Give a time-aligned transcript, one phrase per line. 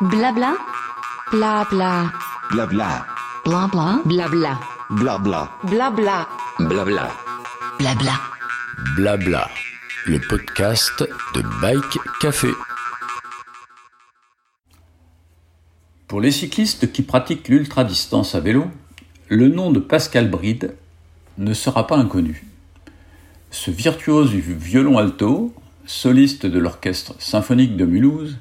[0.00, 0.56] Blabla.
[1.32, 2.12] Blabla.
[2.52, 3.04] Blabla.
[3.44, 4.02] Blabla.
[4.04, 4.60] Blabla.
[4.90, 5.50] Blabla.
[5.64, 6.28] Blabla.
[6.60, 7.10] Blabla.
[7.80, 8.20] Blabla.
[8.94, 9.50] Blabla.
[10.06, 11.02] Le podcast
[11.34, 12.50] de Bike Café.
[16.06, 18.66] Pour les cyclistes qui pratiquent l'ultra-distance à vélo,
[19.28, 20.76] le nom de Pascal Bride
[21.38, 22.46] ne sera pas inconnu.
[23.50, 25.52] Ce virtuose du violon alto,
[25.86, 28.36] soliste de l'orchestre symphonique de Mulhouse,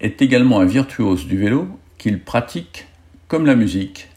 [0.00, 2.86] est également un virtuose du vélo qu'il pratique,
[3.28, 4.08] comme la musique,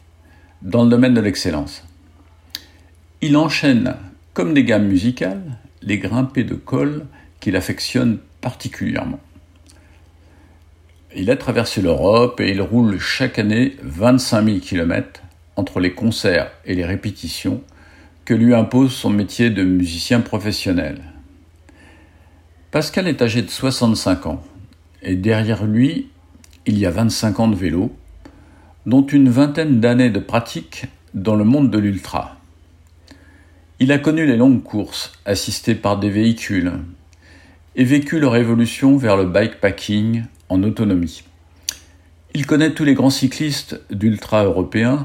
[0.62, 1.84] dans le domaine de l'excellence.
[3.20, 3.94] Il enchaîne,
[4.32, 7.06] comme des gammes musicales, les grimpées de col
[7.40, 9.20] qu'il affectionne particulièrement.
[11.14, 15.20] Il a traversé l'Europe et il roule chaque année 25 000 km
[15.56, 17.62] entre les concerts et les répétitions
[18.24, 21.02] que lui impose son métier de musicien professionnel.
[22.70, 24.42] Pascal est âgé de 65 ans
[25.04, 26.08] et derrière lui,
[26.66, 27.94] il y a 25 ans de vélo,
[28.86, 32.36] dont une vingtaine d'années de pratique dans le monde de l'ultra.
[33.80, 36.72] Il a connu les longues courses assistées par des véhicules
[37.76, 41.24] et vécu leur évolution vers le bikepacking en autonomie.
[42.34, 45.04] Il connaît tous les grands cyclistes d'ultra européens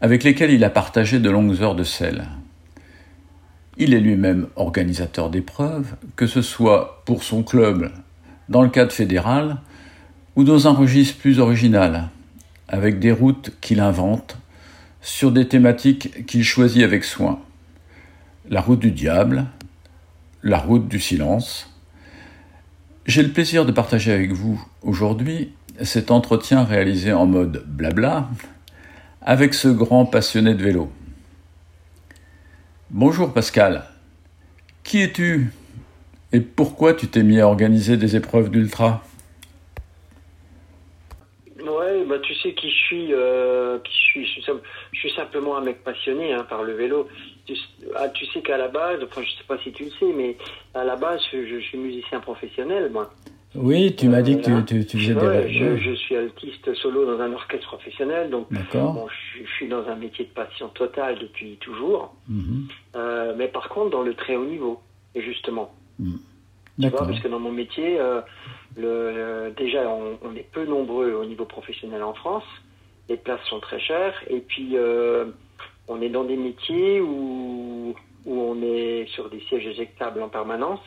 [0.00, 2.26] avec lesquels il a partagé de longues heures de selle.
[3.76, 7.90] Il est lui-même organisateur d'épreuves, que ce soit pour son club
[8.48, 9.58] dans le cadre fédéral
[10.36, 12.08] ou dans un registre plus original,
[12.68, 14.36] avec des routes qu'il invente
[15.00, 17.40] sur des thématiques qu'il choisit avec soin.
[18.48, 19.46] La route du diable,
[20.42, 21.70] la route du silence.
[23.06, 28.28] J'ai le plaisir de partager avec vous aujourd'hui cet entretien réalisé en mode blabla
[29.22, 30.92] avec ce grand passionné de vélo.
[32.90, 33.84] Bonjour Pascal,
[34.84, 35.50] qui es-tu?
[36.34, 39.04] Et pourquoi tu t'es mis à organiser des épreuves d'ultra?
[41.60, 44.42] Ouais, bah tu sais qui je suis, euh, qui je suis,
[44.92, 47.06] je suis, simplement un mec passionné hein, par le vélo.
[47.46, 47.54] Tu,
[47.94, 50.36] ah, tu sais qu'à la base, enfin je sais pas si tu le sais, mais
[50.74, 53.08] à la base je, je suis musicien professionnel moi.
[53.54, 55.52] Oui, tu m'as dit que tu, tu, faisais ouais, des...
[55.52, 59.86] Je, je, suis altiste solo dans un orchestre professionnel, donc bon, je, je, suis dans
[59.86, 62.12] un métier de passion totale depuis toujours.
[62.28, 62.96] Mm -hmm.
[62.96, 64.80] euh, mais par contre, dans le très haut niveau,
[65.14, 65.70] justement.
[65.98, 68.20] Tu vois, parce que dans mon métier, euh,
[68.76, 72.44] le, euh, déjà, on, on, est peu nombreux au niveau professionnel en France.
[73.08, 74.14] Les places sont très chères.
[74.28, 75.26] Et puis, euh,
[75.86, 77.94] on est dans des métiers où,
[78.26, 80.80] où on est sur des sièges éjectables en permanence.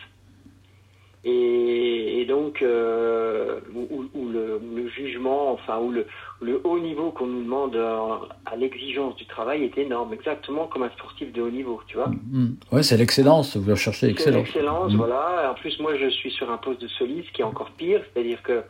[1.29, 6.05] Et, et, donc euh, où, où le, le, jugement, enfin où le,
[6.41, 10.89] le haut niveau qu'on nous demande à, l'exigence du travail est énorme, exactement comme un
[10.91, 12.07] sportif de haut niveau, tu vois.
[12.07, 12.55] Mmh.
[12.71, 13.57] Ouais, c'est l'excellence.
[13.57, 14.45] Vous recherchez l'excellence.
[14.45, 14.97] L'excellence, mmh.
[14.97, 15.51] voilà.
[15.51, 18.41] En plus, moi, je suis sur un poste de soliste qui est encore pire, c'est-à-dire
[18.41, 18.63] que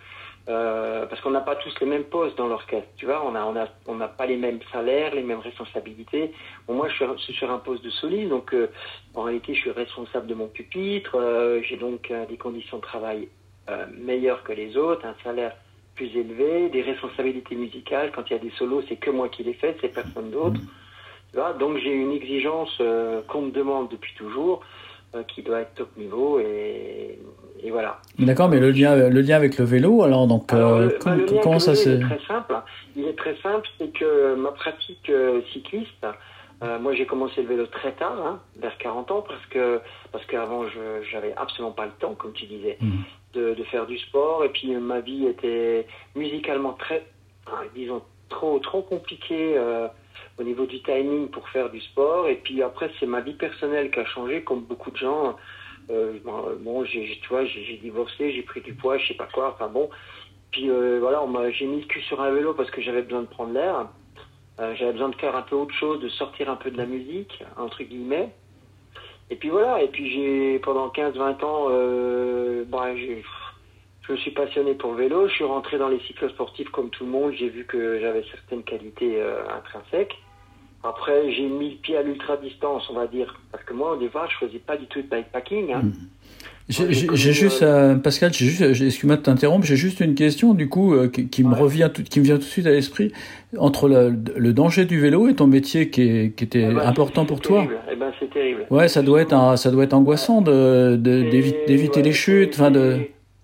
[0.49, 4.07] euh, parce qu'on n'a pas tous les mêmes postes dans l'orchestre, tu vois, on n'a
[4.07, 6.31] pas les mêmes salaires, les mêmes responsabilités.
[6.69, 8.69] Moi, je suis, sur un poste de soliste, donc euh,
[9.13, 11.15] en réalité, je suis responsable de mon pupitre.
[11.15, 13.27] Euh, j'ai donc des conditions de travail
[13.97, 15.53] meilleures que les autres, un salaire
[15.95, 18.13] plus élevé, des responsabilités musicales.
[18.15, 20.57] Quand il y a des solos, c'est que moi qui les fais, c'est personne d'autre.
[21.59, 22.81] Donc j'ai une exigence
[23.27, 24.63] qu'on me demande depuis toujours
[25.27, 27.19] qui doit être top niveau et,
[27.63, 27.99] et voilà.
[28.19, 31.59] D'accord, mais le lien, le lien avec le vélo, alors donc alors, euh, bah, comment
[31.59, 32.55] ça se c'est très simple.
[32.95, 36.05] Il est très simple, c'est que ma pratique euh, cycliste,
[36.63, 39.79] euh, moi j'ai commencé le vélo très tard, hein, vers 40 ans, parce que
[40.11, 42.91] parce qu'avant je j'avais absolument pas le temps, comme tu disais, mmh.
[43.33, 47.05] de, de, faire du sport, et puis ma vie était musicalement très,
[47.75, 49.57] disons trop trop compliquée
[50.37, 52.27] au niveau du timing pour faire du sport.
[52.27, 55.35] Et puis après, c'est ma vie personnelle qui a changé, comme beaucoup de gens.
[55.89, 56.19] Euh,
[56.59, 59.53] bon, j'ai, tu vois, j'ai divorcé, j'ai pris du poids, je sais pas quoi.
[59.53, 59.89] Enfin bon.
[60.51, 63.27] Puis euh, voilà, j'ai mis le cul sur un vélo parce que j'avais besoin de
[63.27, 63.87] prendre l'air.
[64.59, 66.85] Euh, j'avais besoin de faire un peu autre chose, de sortir un peu de la
[66.85, 68.29] musique, entre guillemets.
[69.29, 69.81] Et puis voilà.
[69.83, 72.95] Et puis j'ai pendant 15-20 ans, euh, bah,
[74.07, 76.89] je me suis passionné pour le vélo, je suis rentré dans les cycles sportifs comme
[76.89, 80.15] tout le monde, j'ai vu que j'avais certaines qualités euh, intrinsèques.
[80.87, 83.97] Après, j'ai mis le pied à l'ultra distance, on va dire, parce que moi au
[83.97, 85.73] départ, je faisais pas du tout de bikepacking.
[85.73, 85.81] Hein.
[85.83, 85.93] Mmh.
[86.69, 90.93] J'ai juste, euh, Pascal, j'ai juste, excuse-moi de t'interrompre, j'ai juste une question du coup
[90.93, 93.13] euh, qui, qui, me revient, tout, qui me vient tout de suite à l'esprit
[93.57, 96.79] entre le, le danger du vélo et ton métier qui, est, qui était Eh ben,
[96.79, 97.65] important pour toi.
[97.89, 98.65] Eh ben, c'est terrible.
[98.69, 102.69] Ouais, ça doit être, un, ça doit être angoissant de d'éviter ouais, les chutes, enfin
[102.69, 102.99] de.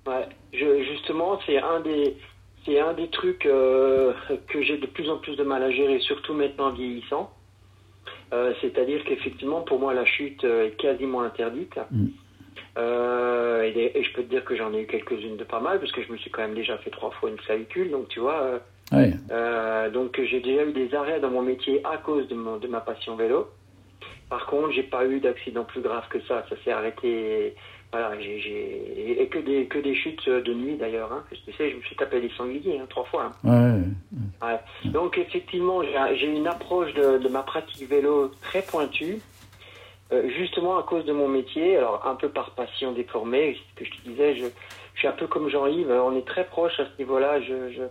[0.05, 2.15] Ouais, je, justement, c'est un des,
[2.65, 4.13] c'est un des trucs euh,
[4.47, 7.31] que j'ai de plus en plus de mal à gérer, surtout maintenant vieillissant.
[8.33, 11.77] Euh, C'est-à-dire qu'effectivement, pour moi, la chute euh, est quasiment interdite.
[11.91, 12.07] Mm.
[12.77, 15.79] Euh, et, et, je peux te dire que j'en ai eu quelques-unes de pas mal,
[15.79, 18.19] parce que je me suis quand même déjà fait trois fois une clavicule, donc tu
[18.19, 18.59] vois.
[19.89, 22.81] Donc j'ai déjà eu des arrêts dans mon métier à cause de, mon- de ma
[22.81, 23.49] passion vélo.
[24.29, 26.45] Par contre, j'ai pas eu d'accident plus grave que ça.
[26.49, 27.53] Ça s'est arrêté.
[27.93, 31.13] Voilà, j'ai, et que des que des chutes de nuit d'ailleurs.
[31.13, 31.23] Hein.
[31.45, 33.29] Tu sais, je me suis tapé des sangliers hein, trois fois.
[33.45, 33.83] hein.
[34.41, 34.47] Ouais.
[34.49, 34.59] Ouais.
[34.91, 35.83] Donc effectivement,
[36.15, 39.21] j'ai une approche de, de ma pratique vélo très pointue,
[40.11, 41.77] euh, justement à cause de mon métier.
[41.77, 44.45] Alors un peu par passion déformée, ce que je te disais, je,
[44.95, 45.91] je suis un peu comme Jean-Yves.
[45.91, 47.41] On est très proche à ce niveau-là.
[47.41, 47.83] Je, je,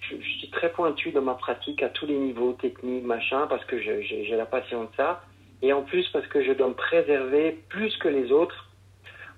[0.00, 3.66] je, je suis très pointu dans ma pratique à tous les niveaux, techniques, machin, parce
[3.66, 5.20] que j'ai la passion de ça.
[5.60, 8.68] Et en plus parce que je dois me préserver plus que les autres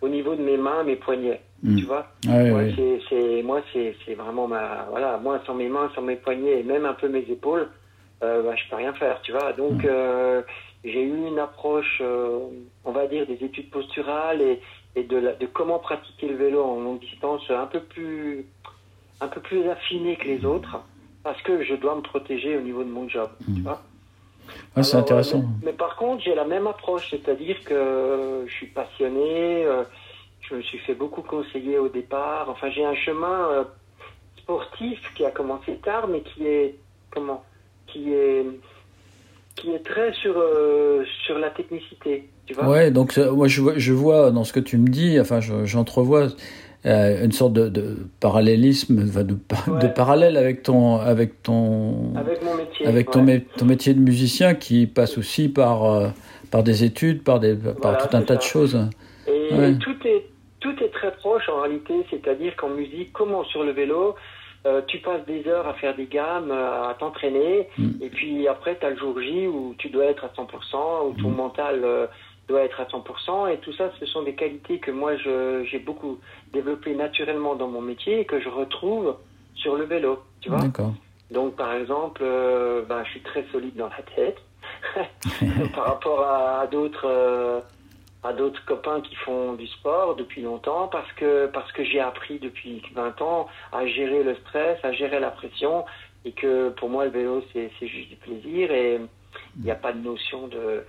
[0.02, 1.40] au niveau de mes mains, mes poignets.
[1.62, 1.76] Mm.
[1.76, 3.00] Tu vois Ouais, moi, ouais.
[3.08, 6.84] c'est, moi, c'est, vraiment ma, voilà, moi, sans mes mains, sans mes poignets et même
[6.84, 7.68] un peu mes épaules,
[8.22, 9.52] euh, bah, je peux rien faire, tu vois.
[9.52, 10.42] Donc, euh,
[10.84, 12.40] j'ai eu une approche, euh,
[12.84, 14.60] on va dire, des études posturales et,
[14.96, 18.44] et de, la, de comment pratiquer le vélo en longue distance un peu plus,
[19.20, 20.80] un peu plus affinée que les autres,
[21.22, 23.80] parce que je dois me protéger au niveau de mon job, tu vois.
[24.76, 25.38] Ah, c'est Alors, intéressant.
[25.38, 29.84] euh, Mais, mais par contre, j'ai la même approche, c'est-à-dire que je suis passionné, euh,
[30.40, 32.48] je me suis fait beaucoup conseiller au départ.
[32.50, 33.64] Enfin, j'ai un chemin euh,
[34.38, 36.76] sportif qui a commencé tard, mais qui est
[37.10, 37.42] comment
[37.86, 38.44] Qui est
[39.54, 42.68] qui est très sur euh, sur la technicité, tu vois.
[42.68, 45.40] Ouais, donc euh, moi je vois, je vois dans ce que tu me dis, enfin
[45.40, 46.28] je- j'entrevois
[46.86, 49.78] euh, une sorte de, de parallélisme, de, pa- Ouais.
[49.80, 52.86] de parallèle avec ton avec ton Avec mon métier.
[52.86, 53.38] avec ton, ouais.
[53.38, 56.08] mé- ton métier de musicien qui passe aussi par euh,
[56.50, 58.78] par des études, par des par Voilà, tout un tas de choses.
[59.26, 59.74] Et Ouais.
[59.78, 60.26] tout est
[60.60, 64.14] tout est très proche en réalité, c'est-à-dire qu'en musique, comme sur le vélo,
[64.64, 67.88] euh, tu passes des heures à faire des gammes, à t'entraîner, Mm.
[68.00, 71.20] et puis après tu as le jour J où tu dois être à 100%, où
[71.20, 71.34] ton Mm.
[71.36, 71.84] mental
[72.52, 76.18] doit être à 100%, et tout ça, ce sont des qualités que moi j'ai beaucoup
[76.52, 79.16] développées naturellement dans mon métier et que je retrouve
[79.54, 80.60] sur le vélo, tu vois.
[81.30, 84.38] Donc, par exemple, euh, ben, je suis très solide dans la tête
[85.74, 87.60] par rapport à, d'autres euh,
[88.22, 92.38] à d'autres copains qui font du sport depuis longtemps parce que parce que j'ai appris
[92.38, 95.84] depuis 20 ans à gérer le stress, à gérer la pression
[96.24, 99.00] et que pour moi le vélo c'est c'est juste du plaisir et
[99.56, 100.84] il n'y a pas de notion de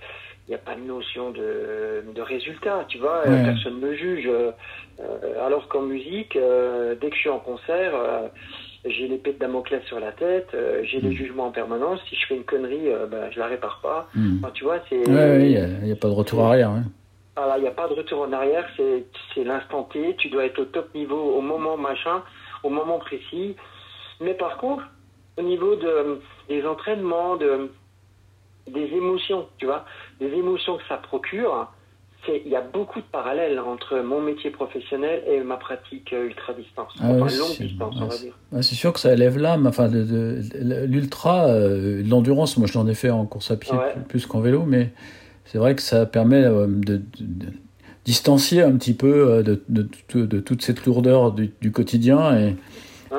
[0.46, 3.42] il n'y a pas de notion de, de résultat, tu vois, Ouais.
[3.44, 4.26] personne ne me juge.
[4.26, 4.50] euh,
[5.00, 8.28] euh, alors qu'en musique, euh, dès que je suis en concert, euh,
[8.84, 11.98] j'ai l'épée de Damoclès sur la tête, euh, j'ai des jugements en permanence.
[12.10, 14.08] Si je fais une connerie, euh, ben, je la répare pas.
[14.14, 14.38] Mm.
[14.44, 15.08] Enfin, tu vois, c'est.
[15.08, 16.68] Ouais, il n'y a, pas de retour arrière.
[16.70, 16.84] hein.
[17.36, 20.44] Voilà, il n'y a pas de retour en arrière, c'est c'est l'instant T, tu dois
[20.44, 22.22] être au top niveau au moment machin,
[22.62, 23.56] au moment précis.
[24.20, 24.84] Mais par contre,
[25.36, 27.72] au niveau de, des entraînements, de,
[28.68, 29.84] des émotions, tu vois,
[30.20, 31.68] des émotions que ça procure,
[32.26, 36.26] c'est il y a beaucoup de parallèles entre mon métier professionnel et ma pratique euh,
[36.26, 38.34] ultra distance, Ah enfin longue c'est- distance, on va c'est- dire.
[38.52, 39.66] Ouais, c'est sûr que ça élève l'âme.
[39.66, 39.88] Enfin,
[40.86, 43.92] l'ultra, euh, l'endurance, moi je l'en ai fait en course à pied Ouais.
[43.94, 44.92] plus, plus qu'en vélo, mais
[45.44, 47.46] c'est vrai que ça permet euh, de, de- de
[48.04, 52.56] distancier un petit peu de, toute cette lourdeur du, du quotidien et,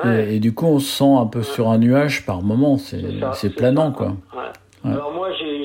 [0.04, 0.32] Ouais.
[0.32, 2.76] et, et du coup on se sent un peu sur un nuage par moment.
[2.78, 3.96] C'est planant ça.
[3.96, 4.16] quoi.
[4.84, 5.55] Alors moi, j'ai-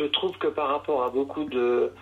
[0.00, 1.92] je trouve que par rapport à beaucoup de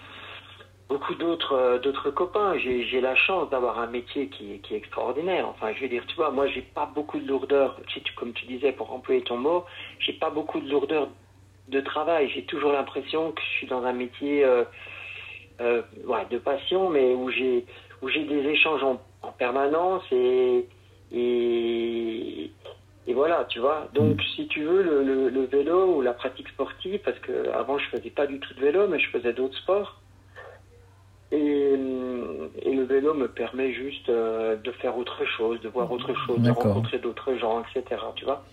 [0.89, 5.47] beaucoup d'autres euh, d'autres copains, j'ai, la chance d'avoir un métier qui, est- extraordinaire.
[5.49, 7.77] Enfin, je veux dire, tu vois, moi, j'ai pas beaucoup de lourdeur.
[7.93, 9.65] Si tu, comme tu disais, pour employer ton mot,
[9.99, 11.08] j'ai pas beaucoup de lourdeur
[11.69, 12.31] de travail.
[12.34, 14.65] J'ai toujours l'impression que je suis dans un métier euh,
[15.61, 17.67] euh, ouais, de passion, mais où j'ai
[18.03, 20.69] où j'ai des échanges en, en permanence et
[23.08, 23.88] et voilà, tu vois.
[23.94, 27.79] Donc, si tu veux, le, le, le vélo ou la pratique sportive, parce que avant
[27.79, 30.00] je faisais pas du tout de vélo, mais je faisais d'autres sports.
[31.31, 31.74] Et,
[32.62, 36.41] et le vélo me permet juste euh, de faire autre chose, de voir autre chose,
[36.41, 38.00] de rencontrer d'autres gens, etc.
[38.17, 38.44] Tu vois.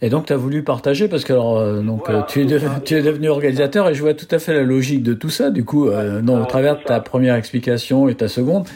[0.00, 2.48] Et donc tu as voulu partager parce que alors, euh, donc Voilà, euh, tu, es
[2.48, 2.80] c'est de- ça.
[2.82, 5.50] tu es devenu organisateur et je vois tout à fait la logique de tout ça.
[5.50, 8.66] Du coup, euh, dans, au travers de ta première explication et ta seconde,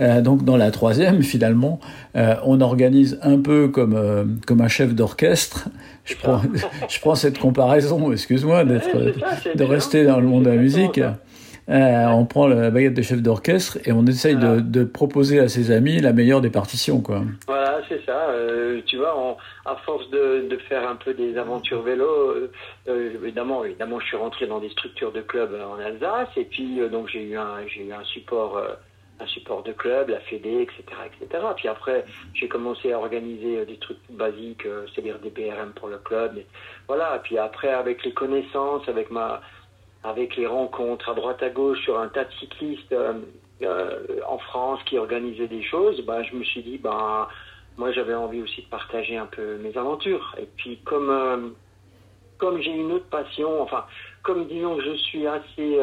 [0.00, 1.80] euh, donc dans la troisième finalement,
[2.16, 5.68] euh, on organise un peu comme euh, comme un chef d'orchestre.
[6.04, 6.40] Je prends
[6.88, 8.12] je prends cette comparaison.
[8.12, 11.00] Excuse-moi d'être Ouais, de rester dans le monde de la musique.
[11.70, 14.60] Euh, on prend la baguette de chef d'orchestre et on essaye de, Voilà.
[14.62, 17.20] de proposer à ses amis la meilleure des partitions, quoi.
[17.46, 18.30] Voilà, c'est ça.
[18.30, 19.36] Euh, tu vois, on-
[19.70, 22.06] à force de, de faire un peu des aventures vélo,
[22.88, 26.80] euh, évidemment, évidemment, je suis rentré dans des structures de clubs en Alsace, et puis
[26.90, 28.56] donc j'ai eu un, j'ai eu un support,
[29.20, 31.44] un support de club, la Fédé, etc., etc.
[31.56, 35.88] Puis après, j'ai commencé à organiser euh, des trucs basiques, euh, c'est-à-dire des BRM pour
[35.88, 36.38] le club.
[36.38, 36.46] Et
[36.86, 37.20] voilà.
[37.24, 39.40] Puis après, avec les connaissances, avec ma
[40.04, 43.94] avec les rencontres à droite à gauche sur un tas de cyclistes, euh,
[44.28, 47.28] en France qui organisait des choses, bah, je me suis dit, bah,
[47.76, 50.36] moi j'avais envie aussi de partager un peu mes aventures.
[50.40, 51.52] Et puis comme,
[52.38, 53.86] comme j'ai une autre passion, enfin,
[54.22, 55.78] comme disons que je suis assez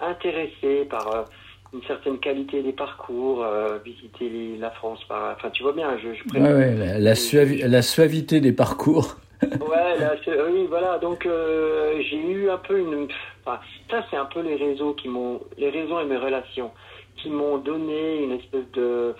[0.00, 1.26] intéressé par
[1.72, 3.46] une certaine qualité des parcours,
[3.84, 7.82] visiter la France, par, enfin tu vois bien, je, je ouais, ouais, la, la, la,
[7.82, 9.16] suavité des parcours.
[9.42, 10.14] ouais, là,
[10.50, 10.98] oui, voilà.
[10.98, 13.08] Donc euh, j'ai eu un peu une.
[13.44, 13.60] Enfin,
[13.90, 16.70] ça, c'est un peu les réseaux qui m'ont, les réseaux et mes relations
[17.16, 19.14] qui m'ont donné une espèce de,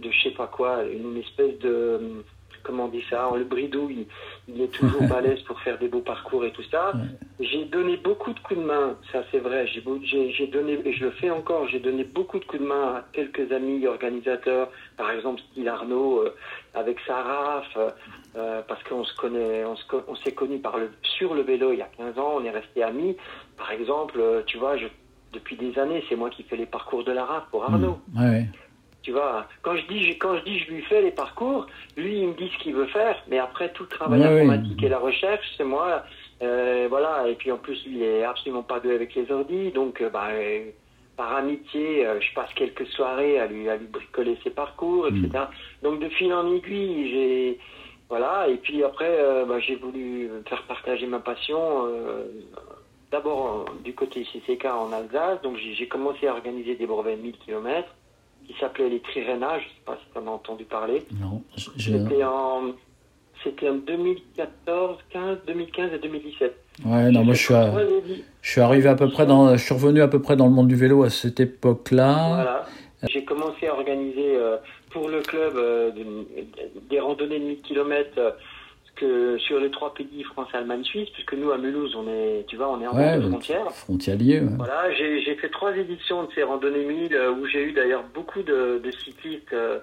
[0.00, 2.24] de je sais pas quoi, une espèce de
[2.62, 4.06] comment on dit ça, le bridouille,
[4.48, 6.92] il est toujours balèze pour faire des beaux parcours et tout ça.
[7.38, 9.80] J'ai donné beaucoup de coups de main, ça c'est vrai, j'ai
[10.46, 13.50] donné, et je le fais encore, j'ai donné beaucoup de coups de main à quelques
[13.52, 16.34] amis organisateurs, par exemple Style Arnaud, euh,
[16.74, 17.66] avec Saraf,
[18.36, 21.82] euh, parce qu'on se connaît, on s'est connus par le, sur le vélo il y
[21.82, 23.16] a 15 ans, on est restés amis.
[23.56, 24.86] Par exemple, euh, tu vois, je,
[25.32, 27.98] depuis des années, c'est moi qui fais les parcours de la RAF pour Arnaud.
[28.12, 28.44] Mmh.
[29.02, 31.66] Tu vois, quand je dis, quand je dis, je lui fais les parcours,
[31.96, 34.88] lui, il me dit ce qu'il veut faire, mais après tout le travail informatique et
[34.88, 36.04] la recherche, c'est moi.
[36.42, 39.70] Euh, voilà, et puis en plus, lui, il est absolument pas deux avec les ordis,
[39.70, 40.70] donc, euh, bah, euh,
[41.16, 45.28] par amitié, je passe quelques soirées à lui, à lui bricoler ses parcours, etc.
[45.28, 45.84] Mm.
[45.84, 47.58] Donc, de fil en aiguille, j'ai,
[48.08, 51.88] voilà, et puis après, bah, j'ai voulu faire partager ma passion.
[53.10, 57.38] D'abord du côté CCK en Alsace, donc j'ai commencé à organiser des brevets de 1000
[57.38, 57.88] km
[58.50, 61.02] qui s'appelait les Trirénas, je ne sais pas si tu en as entendu parler.
[61.20, 62.72] Non, C'était en,
[63.44, 66.56] c'était en 2014, 15, 2015 et 2017.
[66.84, 67.54] Ouais, non, moi je suis,
[68.42, 70.52] je suis arrivé à peu près dans, je suis revenu à peu près dans le
[70.52, 72.28] monde du vélo à cette époque-là.
[72.34, 72.66] Voilà.
[73.08, 74.56] J'ai commencé à organiser euh,
[74.90, 75.90] pour le club euh,
[76.90, 78.36] des randonnées de 1000 km
[79.38, 82.70] sur les trois pays France, Allemagne, Suisse, puisque nous à Mulhouse, on est, tu vois,
[82.70, 83.70] on est en ouais, frontière.
[83.72, 84.40] Frontalier.
[84.40, 88.42] Voilà, j'ai fait trois éditions de ces randonnées 1000 euh, où j'ai eu d'ailleurs beaucoup
[88.42, 89.78] de, cyclistes, euh,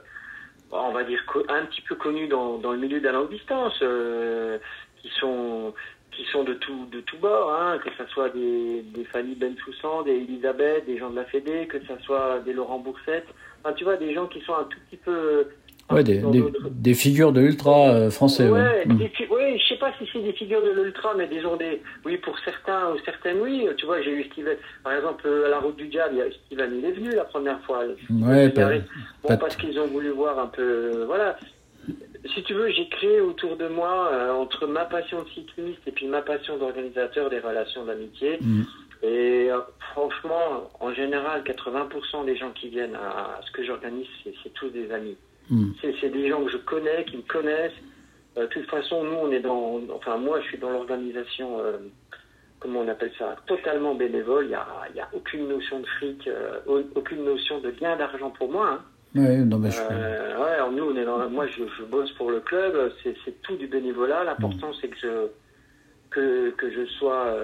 [0.72, 3.78] on va dire un petit peu connus dans, dans le milieu de la longue distance,
[3.82, 4.58] euh,
[5.02, 5.74] qui sont
[6.12, 10.02] qui sont de tout de tout bord, hein, que ce soit des, des Fanny Bensoussan,
[10.04, 13.28] des Elisabeth, des gens de la Fédé, que ce soit des Laurent Boursette,
[13.64, 15.48] enfin tu vois des gens qui sont un tout petit peu
[15.90, 16.22] Ouais, des,
[16.72, 18.50] des, figures de l'ultra euh, français.
[18.50, 19.00] Ouais, mm.
[19.32, 21.82] oui, je sais pas si c'est des figures de l'ultra, mais disons des.
[22.06, 23.66] Oui, pour certains ou certaines, oui.
[23.78, 24.58] Tu vois, j'ai eu Steven.
[24.84, 26.16] Par exemple, à la route du diable,
[26.46, 27.84] Steven, il est venu la première fois.
[28.10, 28.70] Ouais, pas,
[29.24, 31.06] bon, parce qu'ils ont voulu voir un peu.
[31.06, 31.38] Voilà.
[32.36, 35.92] Si tu veux, j'ai créé autour de moi, euh, entre ma passion de cycliste et
[35.92, 38.40] puis ma passion d'organisateur, des relations d'amitié.
[38.42, 38.64] Mm.
[39.04, 39.60] Et euh,
[39.92, 44.92] franchement, en général, 80% des gens qui viennent à ce que j'organise, c'est tous des
[44.92, 45.16] amis.
[45.50, 45.72] Hmm.
[45.82, 47.72] C'est des gens que je connais, qui me connaissent.
[48.38, 49.80] Euh, de toute façon, nous, on est dans.
[49.96, 51.60] Enfin, moi, je suis dans l'organisation.
[51.60, 51.78] Euh,
[52.60, 54.46] comment on appelle ça Totalement bénévole.
[54.46, 56.60] Il n'y a, y a aucune notion de fric, euh,
[56.96, 58.80] aucune notion de gain d'argent pour moi.
[58.80, 58.82] Hein.
[59.16, 59.80] Ouais, non, mais je...
[59.80, 62.92] ouais, nous, on est dans, moi, je, je bosse pour le club.
[63.04, 64.24] C'est tout du bénévolat.
[64.24, 65.28] L'important, c'est que je
[66.10, 67.36] que, que je sois,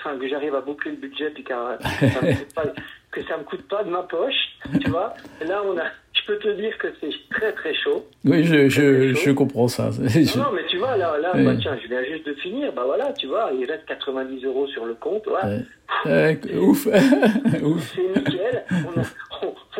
[0.00, 2.64] enfin que j'arrive à boucler le budget puis que ça me coûte pas,
[3.10, 5.14] que ça me coûte pas de ma poche, tu vois.
[5.46, 5.84] là, on a,
[6.26, 8.04] je peux te dire que c'est très très chaud.
[8.24, 9.90] Oui, je, je, je comprends ça.
[10.36, 13.12] Non, mais tu vois, là, là bah, tiens, je viens juste de finir, bah voilà,
[13.12, 15.26] tu vois, il reste 90 euros sur le compte.
[15.26, 16.38] Ouais.
[16.56, 16.86] ouf.
[16.86, 17.94] ouf.
[17.94, 18.64] C'est nickel.
[18.70, 19.04] On a,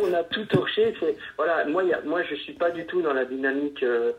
[0.03, 0.95] on, a tout torché.
[1.37, 3.83] Voilà, moi, y a, moi, je suis pas du tout dans la dynamique.
[3.83, 4.13] Euh,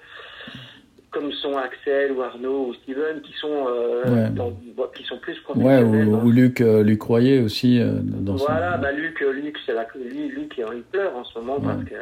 [1.12, 4.52] comme sont Axel ou Arnaud ou Steven qui sont euh, dans,
[4.94, 5.86] qui sont plus professionnels.
[5.86, 9.74] Ouais, ou, ou Luc, euh, Luc Royer aussi euh, dans Voilà, bah Luc, Luc c'est
[9.74, 11.96] la, lui, Luc il pleure en ce moment parce que.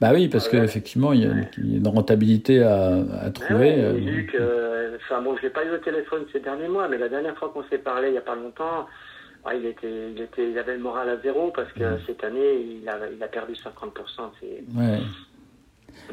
[0.00, 3.76] Bah oui, parce qu'effectivement, il, y a une rentabilité à, à trouver.
[3.76, 4.36] Ouais, Luc,
[4.96, 7.50] enfin bon, je l'ai pas eu au téléphone ces derniers mois, mais la dernière fois
[7.50, 8.86] qu'on s'est parlé, il y a pas longtemps,
[9.54, 12.88] il, était, il, était, il avait le moral à zéro parce que cette année, il
[12.88, 14.00] a, il a perdu 50% de
[14.40, 14.98] ses, ouais.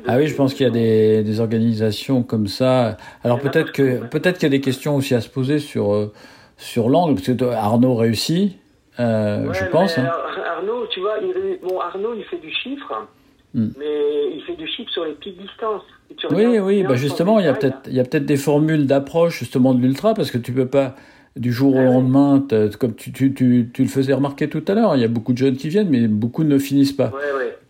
[0.08, 2.98] Ah oui, je pense qu'il y a des, des, organisations comme ça.
[3.24, 6.12] Alors peut-être que peut-être qu'il y a des questions aussi à se poser sur euh,
[6.58, 8.58] sur l'angle, parce que Arnaud réussit,
[9.00, 9.98] euh, je pense.
[9.98, 10.10] Hein.
[10.58, 13.08] Arnaud, tu vois, il, bon, Arnaud, il fait du chiffre,
[13.54, 13.70] hmm.
[13.78, 15.84] mais il fait du chiffre sur les petites distances.
[16.32, 19.40] Oui, oui, bah justement, il y a peut-être il y a peut-être des formules d'approche
[19.40, 20.96] justement de l'ultra, parce que tu peux pas
[21.40, 22.46] du jour au lendemain,
[22.80, 25.34] comme tu, tu, tu, tu, le faisais remarquer tout à l'heure, il y a beaucoup
[25.34, 27.12] de jeunes qui viennent, mais beaucoup ne finissent pas.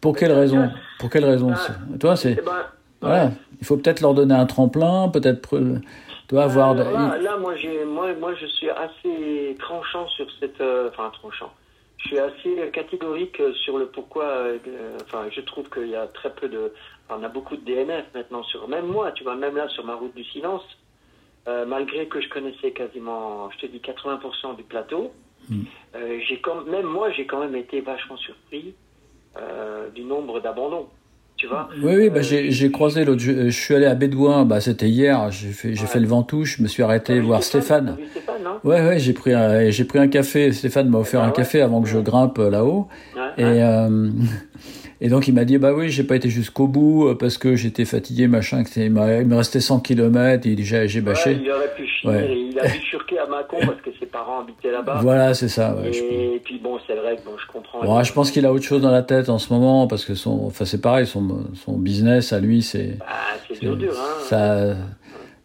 [0.02, 1.54] Pour quelle raison Pour quelle raison
[2.00, 2.52] Toi, c'est eh ben,
[3.02, 3.32] voilà.
[3.62, 5.60] Il faut peut-être leur donner un tremplin, peut-être
[6.28, 6.74] toi avoir.
[6.76, 7.54] Là, là, moi,
[7.86, 11.52] moi, moi, je suis assez tranchant sur cette, euh, enfin tranchant.
[11.98, 14.24] Je suis assez catégorique sur le pourquoi.
[14.24, 14.58] Euh,
[15.04, 16.72] enfin, je trouve qu'il y a très peu de.
[17.10, 18.68] on a beaucoup de DNF maintenant sur.
[18.70, 20.64] Même moi, tu vois, même là sur ma route du silence,
[21.48, 25.12] euh, malgré que je connaissais quasiment, je te dis 80% du plateau,
[25.50, 25.64] Mm.
[26.28, 28.76] j'ai quand même moi, j'ai quand même été vachement surpris
[29.96, 30.88] du nombre d'abandons.
[31.40, 33.22] Tu vois oui, oui, bah, j'ai croisé l'autre.
[33.22, 35.32] Je, suis allé à Bédouin, bah, c'était hier.
[35.32, 37.98] J'ai fait, le Ventouche, je me suis arrêté voir Stéphane.
[38.12, 39.32] Stéphane non ouais, ouais, j'ai pris
[39.70, 40.52] j'ai pris un café.
[40.52, 42.90] Stéphane m'a offert ah un café avant que je grimpe là-haut.
[43.38, 44.10] et euh,
[45.02, 47.56] et donc il m'a dit bah oui, j'ai pas été jusqu'au bout euh, parce que
[47.56, 48.64] j'étais fatigué, machin.
[48.76, 51.40] Il, me restait 100 km et déjà j'ai bâché.
[51.42, 52.30] il aurait pu finir.
[52.30, 55.00] Il a bifurqué à Mâcon parce que ses parents habitaient là-bas.
[55.02, 55.76] Voilà, c'est ça.
[55.86, 57.84] et, puis bon, c'est vrai que bon, je comprends.
[57.84, 60.16] Bon, je pense qu'il a autre chose dans la tête en ce moment parce que
[60.16, 62.98] son, enfin c'est pareil, son, son business à lui c'est.
[63.08, 64.20] Ah, c'est dur, dur, hein.
[64.24, 64.76] Ça,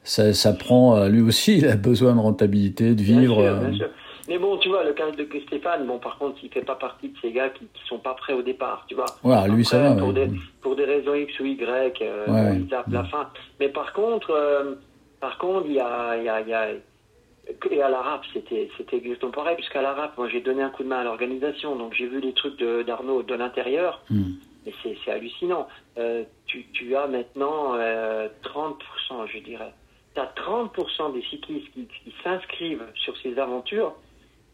[0.03, 3.37] ça, ça prend lui aussi, il a besoin de rentabilité, de vivre.
[3.37, 3.89] Bien sûr, bien sûr.
[4.29, 7.09] Mais bon, tu vois, le cas de Stéphane, bon, par contre, il fait pas partie
[7.09, 9.07] de ces gars qui, qui sont pas prêts au départ, tu vois.
[9.23, 9.95] Ouais, lui, ça va.
[9.95, 10.31] Pour, des,
[10.63, 13.29] pour des raisons X ou Y, euh, ils tapent la fin.
[13.61, 14.75] Mais par contre, euh,
[15.21, 16.69] par contre, il y a, y a, y a
[17.71, 20.71] et à la rap, c'était, c'était exactement pareil, puisqu'à la rap, moi, j'ai donné un
[20.71, 24.33] coup de main à l'organisation, donc j'ai vu les trucs de, d'Arnaud de l'intérieur, hmm.
[24.65, 25.69] et c'est, c'est hallucinant.
[25.99, 29.75] Euh, tu, tu as maintenant 30%, euh, je dirais.
[30.15, 33.95] Tu as 30% des cyclistes qui, qui s'inscrivent sur ces aventures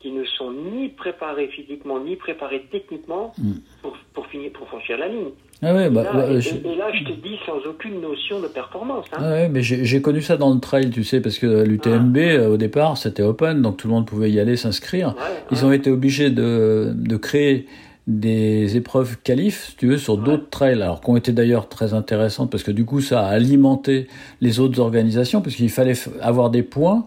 [0.01, 3.53] qui ne sont ni préparés physiquement ni préparés techniquement mm.
[3.83, 5.31] pour, pour, finir, pour franchir la ligne.
[5.63, 8.49] Ah ouais, bah, et, là, bah, et, là, je te dis sans aucune notion de
[8.49, 9.05] performance.
[9.13, 9.19] Hein.
[9.21, 12.21] Ah ouais, mais j'ai connu ça dans le trail, tu sais, parce que l'UTMB, ah.
[12.21, 15.15] euh, au départ, c'était open, donc tout le monde pouvait y aller s'inscrire.
[15.51, 17.67] Ils ont été obligés de, de créer
[18.07, 21.93] des épreuves qualifs, si tu veux, sur d'autres trails, alors qui ont été d'ailleurs très
[21.93, 24.09] intéressantes, parce que du coup, ça a alimenté
[24.41, 27.07] les autres organisations, parce qu'il fallait avoir des points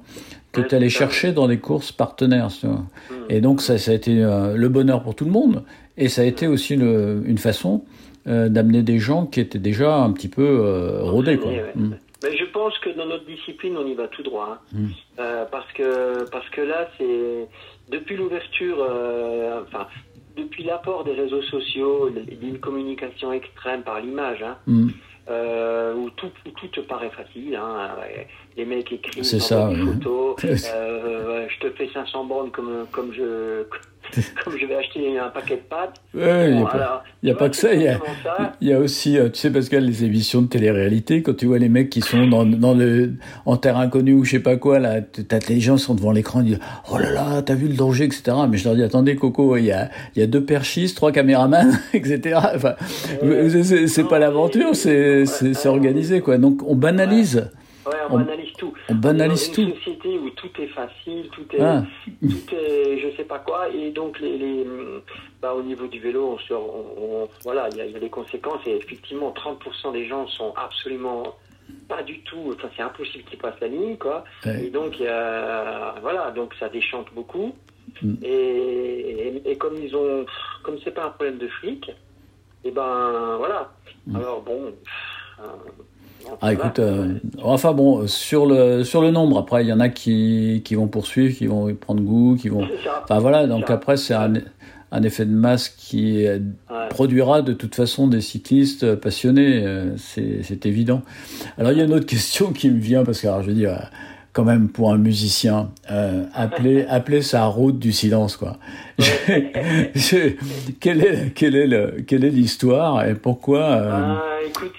[0.54, 2.50] que tu allais chercher dans les courses partenaires.
[2.64, 2.86] Hmm.
[3.30, 5.64] Et donc ça, ça a été euh, le bonheur pour tout le monde.
[5.98, 7.84] Et ça a été aussi une façon
[8.28, 11.38] euh, d'amener des gens qui étaient déjà un petit peu euh, rodés.
[11.38, 11.52] Quoi.
[11.76, 11.96] Hmm.
[12.24, 14.62] Mais je pense que dans notre discipline, on y va tout droit.
[14.76, 14.78] Hein.
[15.18, 15.46] Hmm.
[15.52, 17.48] parce, que, parce que là, c'est
[17.92, 18.78] depuis l'ouverture,
[19.68, 19.88] enfin,
[20.38, 22.10] depuis l'apport des réseaux sociaux,
[22.42, 24.58] d'une communication extrême par l'image, hein,
[25.30, 27.56] euh, où, tout, tout te paraît facile.
[27.56, 27.96] Hein,
[28.58, 33.64] les mecs écrivent des photos, euh, je te fais 500 bornes comme, comme je
[34.44, 35.96] comme je vais acheter un paquet de pâtes.
[36.14, 36.20] Il
[37.24, 37.74] n'y a, pas, que ça.
[37.74, 37.82] Il
[38.62, 41.70] y a, aussi, euh, tu sais, Pascal, les émissions de télé-réalité, quand tu vois les
[41.70, 43.14] mecs qui sont dans, dans le,
[43.46, 46.42] en terre inconnue ou je sais pas quoi, là, t'as les gens sont devant l'écran,
[46.42, 46.60] ils disent
[46.92, 48.38] Oh là là, t'as vu le danger, etc.
[48.50, 51.12] Mais je leur dis Attendez, Coco, il y a, il y a deux perchistes, trois
[51.12, 52.40] caméramans, etc.
[52.56, 52.76] Enfin,
[53.94, 56.38] c'est pas l'aventure, c'est organisé, quoi.
[56.38, 57.50] Donc on banalise.
[57.86, 58.74] Ouais, on, banalise tout.
[58.90, 59.62] On banalise tout.
[59.62, 61.84] une société où tout est facile, tout est, ah.
[62.06, 64.66] tout est, je sais pas quoi, et donc les, les
[65.42, 68.76] bah, au niveau du vélo, on, on, voilà, il y, y, a des conséquences et
[68.76, 71.36] effectivement, 30% des gens sont absolument
[71.88, 74.24] pas du tout, enfin c'est impossible qu'ils passent la ligne, quoi.
[74.46, 77.54] Et donc, voilà, donc ça déchante beaucoup.
[78.02, 78.16] Mm.
[78.24, 80.26] Et, et, comme ils ont,
[80.64, 81.92] comme c'est pas un problème de fric,
[82.64, 83.72] et ben voilà.
[84.08, 84.16] Mm.
[84.16, 84.74] Alors bon.
[85.40, 85.44] Euh,
[86.42, 89.90] ah, écoute, euh, enfin bon, sur le sur le nombre, après il y en a
[89.90, 92.68] qui, qui vont poursuivre, qui vont prendre goût, qui vont.
[93.04, 94.34] Enfin voilà, donc après c'est un,
[94.92, 96.26] un, effet de masse qui
[96.90, 101.02] produira de toute façon des cyclistes passionnés, euh, c'est évident.
[101.58, 103.56] Alors il y a une autre question qui me vient parce que alors, je veux
[103.56, 103.90] dire
[104.34, 108.58] quand même pour un musicien euh, appeler appeler sa route du silence quoi.
[110.80, 114.24] Quelle est quelle est le quelle est l'histoire et pourquoi euh, ah,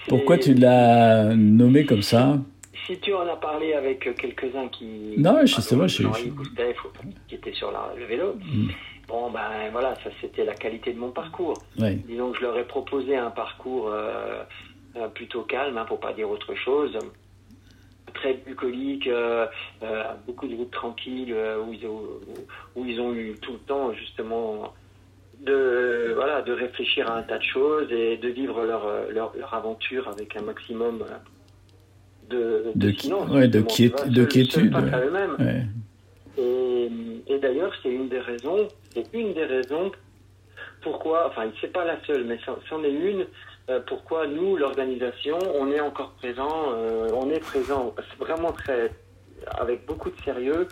[0.07, 2.37] pourquoi tu l'as nommé comme ça
[2.85, 6.03] Si tu en as parlé avec quelques-uns qui non justement je,
[7.27, 8.35] qui était sur la, le vélo.
[8.35, 8.67] Mm.
[9.07, 11.55] Bon ben voilà ça c'était la qualité de mon parcours.
[11.77, 14.43] Disons que je leur ai proposé un parcours euh,
[15.13, 16.97] plutôt calme hein, pour pas dire autre chose
[18.15, 19.45] très bucolique, euh,
[19.83, 24.73] euh, beaucoup de routes tranquilles euh, où, ils ont eu tout le temps justement
[25.45, 30.07] de voilà de réfléchir à un tas de choses et de vivre leur leur, aventure
[30.07, 31.03] avec un maximum
[32.29, 32.87] de de, de,
[34.07, 34.75] de, quiétude.
[36.37, 36.89] Et,
[37.27, 39.91] et d'ailleurs, c'est une des raisons, c'est une des raisons
[40.85, 42.37] pourquoi, enfin, c'est pas la seule, mais
[42.69, 43.25] c'en est une
[43.69, 48.91] euh, pourquoi nous, l'organisation, on est encore présent, euh, on est présent vraiment très,
[49.57, 50.67] avec beaucoup de sérieux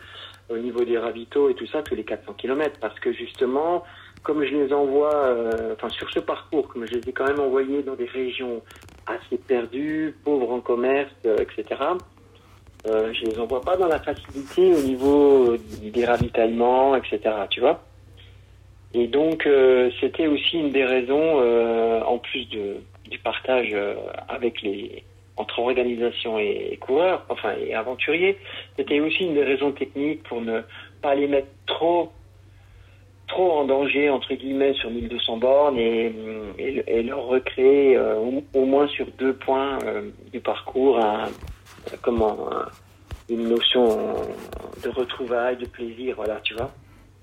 [0.50, 3.84] au niveau des ravitaux et tout ça, tous les 400 km, parce que justement,
[4.24, 7.40] comme je les envoie, euh, enfin sur ce parcours, comme je les ai quand même
[7.40, 8.62] envoyés dans des régions
[9.06, 11.82] assez perdues, pauvres en commerce, etc.,
[12.86, 17.82] je les envoie pas dans la facilité au niveau des ravitaillements, etc., tu vois
[18.94, 23.96] et donc, euh, c'était aussi une des raisons, euh, en plus du partage euh,
[24.28, 25.04] avec les
[25.36, 28.38] entre organisation et, coureurs, enfin et aventuriers,
[28.78, 30.62] c'était aussi une des raisons techniques pour ne
[31.02, 32.12] pas les mettre trop
[33.34, 36.14] trop en danger entre guillemets sur 1200 bornes et,
[36.60, 41.00] et, et leur recréer euh, au, au moins sur deux points euh, du parcours
[42.02, 42.68] comment un-
[43.30, 43.86] une notion
[44.84, 46.70] de retrouvailles, de plaisir, voilà, tu vois.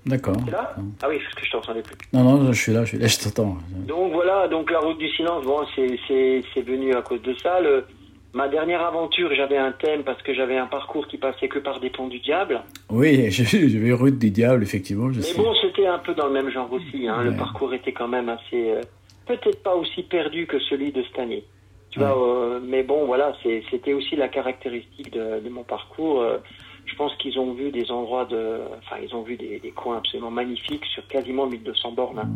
[0.05, 0.35] D'accord.
[0.51, 0.75] Là?
[1.03, 1.95] Ah oui, parce que je t'entendais plus.
[2.11, 3.57] Non, non, je suis là, je suis là, je t'entends.
[3.87, 7.59] Donc voilà, donc la route du silence, bon, c'est venu à cause de ça.
[7.61, 7.85] Le,
[8.33, 11.79] ma dernière aventure, j'avais un thème parce que j'avais un parcours qui passait que par
[11.79, 12.61] des ponts du diable.
[12.89, 15.37] Oui, vu Route des Diables, effectivement, je Mais sais.
[15.37, 17.07] bon, c'était un peu dans le même genre aussi.
[17.07, 17.23] Hein.
[17.23, 18.81] Le parcours était quand même assez, euh,
[19.25, 21.43] peut-être pas aussi perdu que celui de cette année.
[21.89, 22.05] Tu Ouais.
[22.05, 23.35] vois, euh, mais bon, voilà,
[23.69, 26.21] c'était aussi la caractéristique de, de mon parcours.
[26.21, 26.37] Euh,
[26.85, 29.97] je pense qu'ils ont vu des endroits de, enfin, ils ont vu des, des coins
[29.97, 32.19] absolument magnifiques sur quasiment 1200 bornes.
[32.19, 32.29] hein.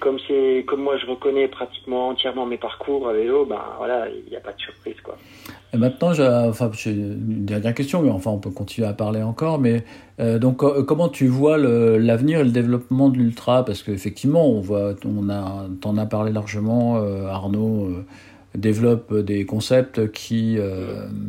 [0.00, 4.30] Comme c'est, comme moi, je reconnais pratiquement entièrement mes parcours à vélo, ben voilà, il
[4.30, 5.16] n'y a pas de surprise, quoi.
[5.74, 9.58] Maintenant, j'ai enfin, une dernière question, mais enfin, on peut continuer à parler encore.
[9.58, 9.84] Mais
[10.20, 13.64] euh, donc, euh, comment tu vois l'avenir et le développement de l'ultra?
[13.64, 16.98] Parce qu'effectivement, on voit, on a, t'en parlé largement.
[16.98, 17.90] euh, Arnaud
[18.54, 20.58] développe des concepts qui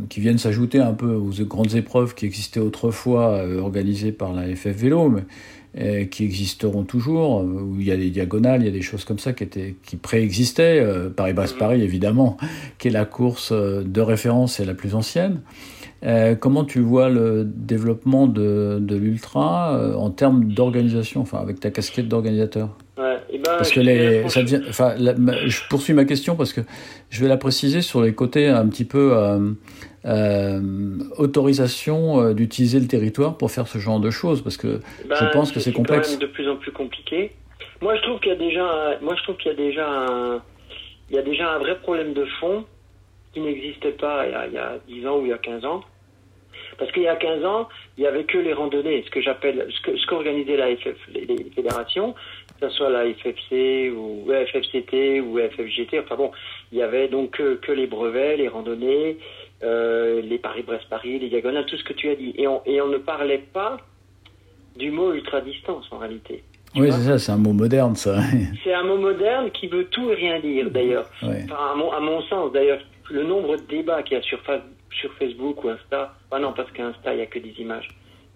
[0.10, 4.76] qui viennent s'ajouter un peu aux grandes épreuves qui existaient autrefois, organisées par la FF
[4.76, 5.22] Vélo, mais
[5.76, 9.06] qui existeront toujours, euh, où il y a des diagonales, il y a des choses
[9.06, 10.80] comme ça qui étaient qui préexistaient.
[10.80, 12.38] Euh, Paris-Brest-Paris, évidemment,
[12.78, 15.42] qui est la course euh, de référence et la plus ancienne.
[16.06, 21.60] Euh, comment tu vois le développement de, de l'ultra euh, en termes d'organisation, enfin avec
[21.62, 22.76] ta casquette d'organisateur?
[22.98, 26.36] Ouais, et ben, Parce que les, ça devient, enfin, la- ma- je poursuis ma question
[26.36, 26.62] parce que
[27.10, 29.14] je vais la préciser sur les côtés un petit peu
[30.06, 30.60] euh,
[31.18, 35.52] autorisation euh, d'utiliser le territoire pour faire ce genre de choses, parce que je pense
[35.52, 36.12] que c'est complexe.
[36.12, 37.32] même de plus en plus compliqué.
[37.82, 39.88] Moi, je trouve qu'il y a déjà, un- moi, je trouve qu'il y a déjà
[39.90, 40.42] un,
[41.10, 42.66] il y a déjà un vrai problème de fond
[43.34, 45.38] qui n'existait pas il y, a, il y a 10 ans ou il y a
[45.38, 45.82] 15 ans.
[46.78, 49.68] Parce qu'il y a 15 ans, il y avait que les randonnées, ce que j'appelle,
[49.70, 52.14] ce que, ce qu'organisait la FF, les, les fédérations,
[52.60, 56.32] que ce soit la FFC ou FFCT ou FFGT, enfin bon,
[56.72, 59.18] il y avait donc que, que les brevets, les randonnées,
[59.64, 62.34] euh, les Paris-Brest-Paris, les diagonales, tout ce que tu as dit.
[62.38, 63.78] Et on, et on ne parlait pas
[64.78, 66.44] du mot ultra-distance en réalité.
[66.76, 68.18] Oui, c'est ça, c'est un mot moderne, ça.
[68.64, 71.06] C'est un mot moderne qui veut tout et rien dire d'ailleurs.
[71.22, 71.46] Ouais.
[71.46, 72.80] Enfin, à mon, à mon sens d'ailleurs,
[73.12, 74.40] le nombre de débats qu'il y a sur,
[74.90, 77.88] sur Facebook ou Insta, ah non, parce qu'Insta, il n'y a que des images.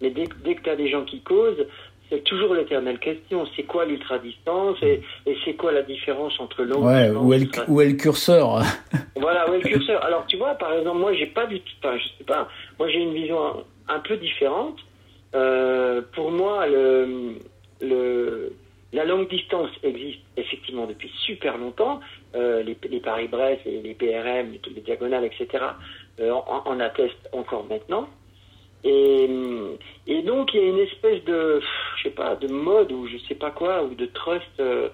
[0.02, 1.66] Mais dès, dès que tu as des gens qui causent,
[2.10, 3.46] c'est toujours l'éternelle question.
[3.56, 7.40] C'est quoi l'ultra-distance et, et c'est quoi la différence entre longue Ouais, distance où est,
[7.40, 8.62] le, où est le curseur?
[9.16, 10.04] Voilà, où est le curseur?
[10.06, 12.48] Alors, tu vois, par exemple, moi, j'ai pas du tout, enfin, je sais pas,
[12.80, 13.40] moi, j'ai une vision
[13.88, 14.78] un, un peu différente.
[15.36, 17.36] Euh, pour moi, le,
[17.82, 18.54] le,
[18.94, 22.00] la longue distance existe effectivement depuis super longtemps.
[22.36, 25.64] Euh, les, les Paris-Brest, et les PRM, les, les diagonales, etc.,
[26.20, 28.08] euh, en, en attestent encore maintenant.
[28.88, 29.30] Et,
[30.08, 31.60] et donc, il y a une espèce de,
[31.98, 34.88] je sais pas, de mode ou je sais pas quoi, ou de trust euh,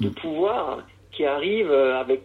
[0.00, 0.78] de pouvoir
[1.12, 2.22] qui arrive euh, avec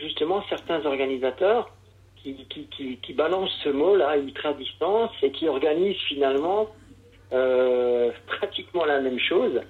[0.00, 1.70] justement certains organisateurs
[2.16, 6.70] qui, qui, qui, qui balancent ce mot-là, ultra-distance, et qui organisent finalement
[7.32, 9.60] euh, pratiquement la même chose.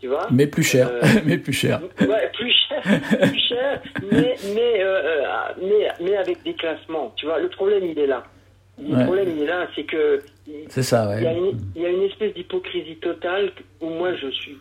[0.00, 1.80] Tu vois Mais plus cher, Euh, mais plus cher.
[2.00, 3.80] Ouais, plus cher, plus cher,
[4.12, 4.82] mais, mais,
[5.62, 7.12] mais, mais avec des classements.
[7.16, 8.24] Tu vois, le problème, il est là.
[8.78, 9.04] Le Ouais.
[9.04, 10.20] problème, il est là, c'est que
[10.68, 11.38] C'est ça, il y, a ouais.
[11.38, 14.56] une, il y a une espèce d'hypocrisie totale où moi je suis,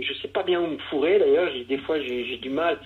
[0.00, 1.50] je sais pas bien où me fourrer d'ailleurs.
[1.68, 2.78] Des fois j'ai du mal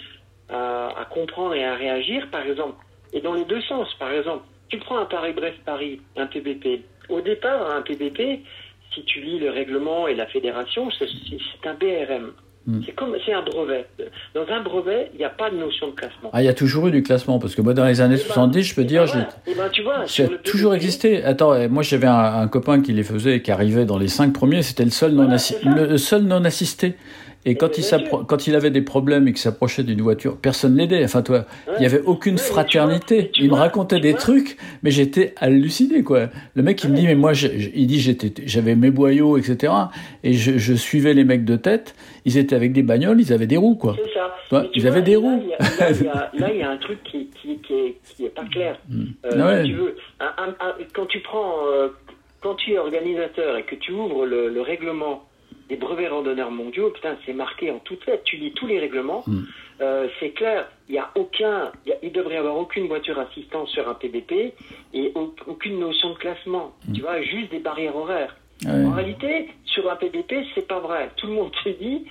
[0.48, 2.76] à, à comprendre et à réagir, par exemple.
[3.12, 6.80] Et dans les deux sens, par exemple, tu prends un Paris-Brest-Paris, un PBP.
[7.10, 8.40] Au départ, un PBP,
[8.94, 12.32] si tu lis le règlement et la fédération, c'est un BRM.
[12.66, 12.80] Hmm.
[12.86, 13.86] C'est comme, c'est un brevet.
[14.34, 16.30] Dans un brevet, il n'y a pas de notion de classement.
[16.32, 18.22] Ah, il y a toujours eu du classement, parce que moi, dans les années Eh
[18.22, 19.06] ben, 70, je peux eh dire, ben
[19.46, 19.52] j'ai-.
[19.52, 21.24] Eh ben, tu vois, Ça a toujours existé.
[21.24, 24.32] Attends, moi j'avais un, un copain qui les faisait et qui arrivait dans les cinq
[24.32, 25.74] premiers, c'était le seul non, Voilà, assi- c'est ça.
[25.74, 26.94] le seul non assisté.
[27.44, 27.84] Et quand il,
[28.28, 31.04] quand avait des problèmes et qu'il s'approchait d'une voiture, personne l'aidait.
[31.04, 31.44] Enfin, toi,
[31.76, 33.30] il n'y avait aucune fraternité.
[33.36, 36.28] il me racontait des trucs, mais j'étais halluciné, quoi.
[36.54, 39.72] Le mec, il me dit, mais moi, il dit, j'étais, j'avais mes boyaux, etc.
[40.22, 41.94] Et je, je suivais les mecs de tête.
[42.24, 43.96] Ils étaient avec des bagnoles, ils avaient des roues, quoi.
[44.04, 44.66] C'est ça.
[44.74, 45.42] Ils avaient des là, roues.
[45.42, 45.58] il y a-
[46.38, 48.78] Là, il y a- y un truc qui, qui, qui, est, qui est pas clair.
[49.24, 49.64] Euh, ouais.
[49.64, 51.88] si tu veux, un- un- un- quand tu prends, euh,
[52.40, 55.24] quand tu es organisateur et que tu ouvres le, le règlement
[55.72, 58.24] des brevets randonneurs mondiaux, putain, c'est marqué en toutes lettres.
[58.24, 59.22] Tu lis tous les règlements.
[59.26, 59.42] Mm.
[59.80, 60.68] Euh, c'est clair.
[60.90, 63.88] Il y a aucun, il, y a- il devrait y avoir aucune voiture assistante sur
[63.88, 64.52] un PBP
[64.92, 66.72] et au- aucune notion de classement.
[66.86, 66.92] Mm.
[66.92, 68.36] Tu vois, juste des barrières horaires.
[68.66, 68.84] Ouais.
[68.84, 71.10] En réalité, sur un PBP, c'est pas vrai.
[71.16, 72.04] Tout le monde te dit,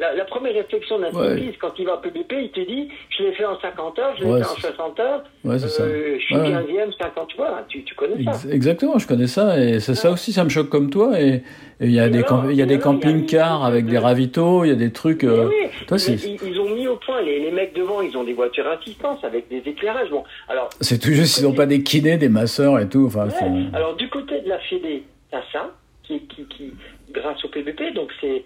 [0.00, 1.54] la, la première réflexion d'un Ouais.
[1.60, 4.24] quand il va à PBP, il te dit je l'ai fait en 50 heures, je
[4.24, 5.82] l'ai Ouais, fait en c'est- 60 heures, Ouais, c'est ça.
[5.84, 6.50] euh, je suis Ouais.
[6.50, 8.30] 15e, 50, tu vois, tu, tu connais ça.
[8.32, 11.20] Ex- Exactement, je connais ça et c'est ça aussi, ça me choque comme toi.
[11.20, 11.42] Et
[11.80, 14.76] il y a Et des alors, y a camping-cars avec des ravitaux, il y a
[14.76, 15.22] des trucs.
[15.24, 18.24] Euh, oui, toi, ils, ils ont mis au point, les, les mecs devant, ils ont
[18.24, 20.10] des voitures assistance avec des éclairages.
[20.10, 23.04] Bon, alors, c'est tout juste, ils n'ont pas des kinés, des masseurs et tout.
[23.06, 23.28] Enfin,
[23.72, 25.70] alors du côté de la Fédé, t'as ça,
[26.02, 26.72] qui, qui, qui,
[27.12, 28.42] grâce au PBP, donc c'est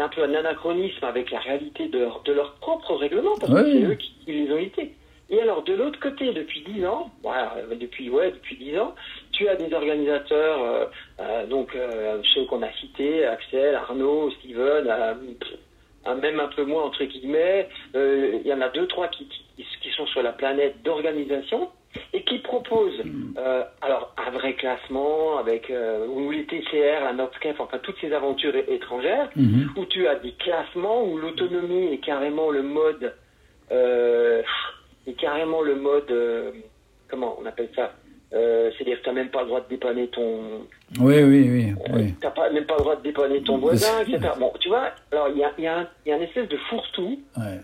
[0.00, 3.52] c'est un peu un anachronisme avec la réalité de, leur- de leur propre règlement, parce
[3.52, 4.94] que c'est eux qui, qui les ont été.
[5.28, 8.94] Et alors, de l'autre côté, depuis 10 ans, voilà, depuis, ouais, depuis 10 ans,
[9.32, 10.84] tu as des organisateurs, euh,
[11.20, 14.88] euh, donc euh, ceux qu'on a cités, Axel, Arnaud, Steven,
[16.20, 19.90] même un peu moins entre guillemets, il y en a deux, trois qui, qui, qui
[19.90, 21.68] sont sur la planète d'organisation
[22.12, 23.02] et qui proposent
[23.36, 28.12] euh, alors un vrai classement avec euh, ou les TCR, la Nordcaf, enfin toutes ces
[28.12, 29.70] aventures étrangères, Mhm.
[29.76, 33.12] où tu as des classements où l'autonomie est carrément le mode
[33.72, 34.42] euh,
[35.06, 36.12] est carrément le mode
[37.08, 37.92] comment on appelle ça
[38.32, 40.60] c'est-à-dire que tu n'as même pas le droit de dépanner ton
[41.00, 41.74] Oui, oui, oui.
[41.92, 42.14] oui.
[42.20, 45.28] t'as pas même pas le droit de dépanner ton voisin etc bon tu vois alors
[45.30, 47.58] il y a, y, a y a un espèce de fourre-tout Ouais.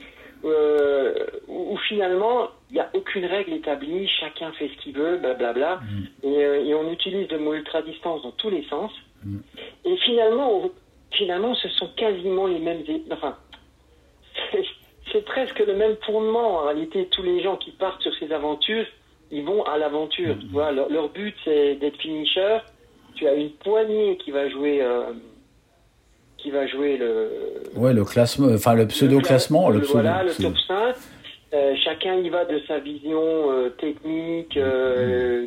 [0.44, 1.14] Euh,
[1.48, 5.76] où, où finalement il n'y a aucune règle établie, chacun fait ce qu'il veut, blablabla,
[5.76, 6.04] Mm.
[6.26, 8.92] et, euh, et on utilise de mots ultra distance dans tous les sens.
[9.24, 9.38] Mm.
[9.84, 10.70] Et finalement, on-
[11.12, 12.82] finalement, ce sont quasiment les mêmes.
[13.10, 13.36] Enfin,
[14.52, 16.58] c'est- presque le même fondement.
[16.58, 18.84] En réalité, tous les gens qui partent sur ces aventures,
[19.30, 20.36] ils vont à l'aventure.
[20.36, 20.40] Mm.
[20.40, 22.58] Tu vois, leur, leur but c'est d'être finisher.
[23.14, 25.12] Tu as une poignée qui va jouer, euh,
[26.46, 27.28] qui va jouer le,
[27.74, 30.00] Ouais, le classement, enfin le pseudo-classement, le, le- pseudo.
[30.00, 30.94] Voilà, le top 5.
[31.54, 35.46] Euh, chacun y va de sa vision euh, technique, euh,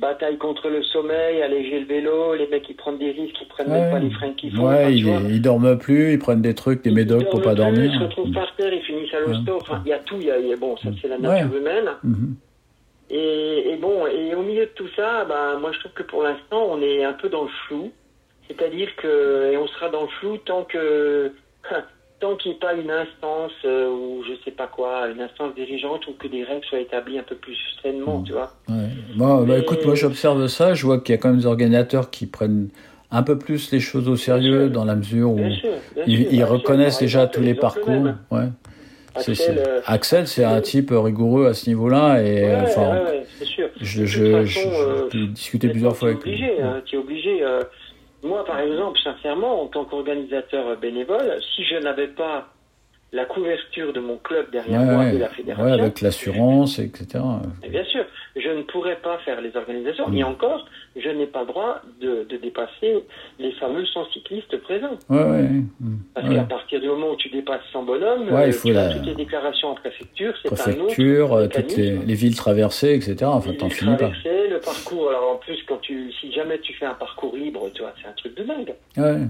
[0.00, 3.70] bataille contre le sommeil, alléger le vélo, les mecs qui prennent des risques, qui prennent
[3.70, 4.66] même pas les freins qu'ils font.
[4.68, 7.50] Ouais, ils, ils dorment plus, ils prennent des trucs, des Ils médocs pour dorment pas
[7.54, 7.92] plus, dormir.
[7.94, 9.58] Ils se retrouvent par terre, ils finissent à l'hosto.
[9.60, 11.18] Enfin, il y a tout, il y a, il y a- bon, ça c'est la
[11.18, 11.90] nature humaine.
[12.02, 12.34] Mhm.
[13.10, 16.24] Et, et bon, et au milieu de tout ça, ben, moi je trouve que pour
[16.24, 17.90] l'instant, on est un peu dans le flou.
[18.48, 21.32] C'est-à-dire que, et on sera dans le flou tant que,
[22.20, 25.54] tant qu'il n'y ait pas une instance euh, ou je sais pas quoi, une instance
[25.54, 28.52] dirigeante ou que des règles soient établies un peu plus sereinement, tu vois.
[28.68, 28.88] Ouais.
[29.16, 31.46] Bon, bah, Mais- écoute, moi j'observe ça, je vois qu'il y a quand même des
[31.46, 32.68] organisateurs qui prennent
[33.10, 36.16] un peu plus les choses au sérieux dans la mesure où Bien sûr, bien ils,
[36.22, 36.28] sûr.
[36.32, 38.06] ils Axel, reconnaissent déjà tous les parcours.
[38.30, 38.46] Ouais.
[39.18, 43.04] C'est- Axel, c'est- euh, Axel, c'est un type rigoureux à ce niveau-là et Ouais, enfin,
[43.04, 43.68] ouais, sûr.
[43.80, 46.32] je, je, façon, euh, j'ai discuté plusieurs fois avec lui.
[46.34, 47.42] obligé, hein, tu es obligé.
[48.22, 52.48] Moi, par exemple, sincèrement, en tant qu'organisateur bénévole, si je n'avais pas
[53.12, 55.14] la couverture de mon club derrière Ouais, moi ouais.
[55.14, 57.24] et la Ouais, fédération, avec l'assurance, etc.
[57.64, 58.04] et bien sûr,
[58.36, 60.08] je ne pourrais pas faire les organisations.
[60.08, 60.16] Mm.
[60.18, 63.02] Et encore, je n'ai pas le droit de, de dépasser
[63.38, 64.98] les fameux 100 cyclistes présents.
[65.08, 65.48] Ouais, ouais.
[66.12, 66.34] Parce Ouais.
[66.34, 68.88] qu'à partir du moment où tu dépasses 100 bonhommes, Ouais, il euh, faut tu la-
[68.90, 72.94] as toutes les déclarations en préfecture, c'est un Préfecture, autre euh, toutes les, villes traversées,
[72.94, 73.16] etc.
[73.24, 74.10] Enfin, t'en finis pas.
[74.24, 75.08] le parcours.
[75.08, 78.08] Alors en plus, quand tu, si jamais tu fais un parcours libre, tu vois, c'est
[78.08, 78.74] un truc de dingue.
[78.98, 79.26] Ouais.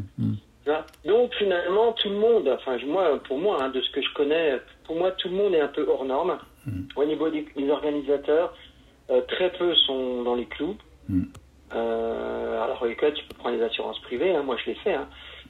[0.70, 4.12] Vois Donc finalement, tout le monde, enfin moi, pour moi, hein, de ce que je
[4.14, 6.38] connais, pour moi, tout le monde est un peu hors norme.
[6.66, 6.82] Mm.
[6.96, 8.54] Au niveau des, des organisateurs,
[9.10, 10.76] euh, très peu sont dans les clous.
[11.08, 11.22] Mm.
[11.74, 14.34] Euh, alors là, tu peux prendre les assurances privées.
[14.34, 14.94] hein, moi, je fait.
[14.94, 15.08] hein.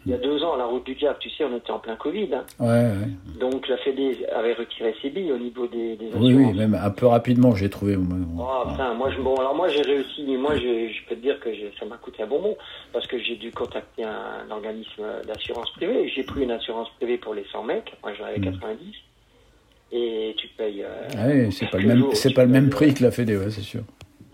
[0.09, 1.79] Il y a deux ans, à la route du diable, tu sais, on était en
[1.79, 2.31] plein Covid.
[2.35, 2.44] hein.
[2.59, 3.38] Ouais, ouais.
[3.38, 6.09] Donc la Fédé avait retiré ses billes au niveau des, des.
[6.14, 7.97] Oui, oui, même un peu rapidement, j'ai trouvé.
[7.97, 11.21] Oh, putain, moi, je, bon, alors moi j'ai réussi, mais moi je, je peux te
[11.21, 12.57] dire que ça m'a coûté un bonbon
[12.92, 16.09] parce que j'ai dû contacter un, organisme d'assurance privée.
[16.16, 18.44] J'ai pris une assurance privée pour les 100 mecs, moi j'en avais Mm.
[18.53, 18.94] 90,
[19.92, 20.85] et tu payes.
[20.85, 21.09] euh,
[21.44, 23.51] Ouais, c'est pas le même, jours, pas le même prix euh, que la Fédé, ouais,
[23.51, 23.83] c'est sûr.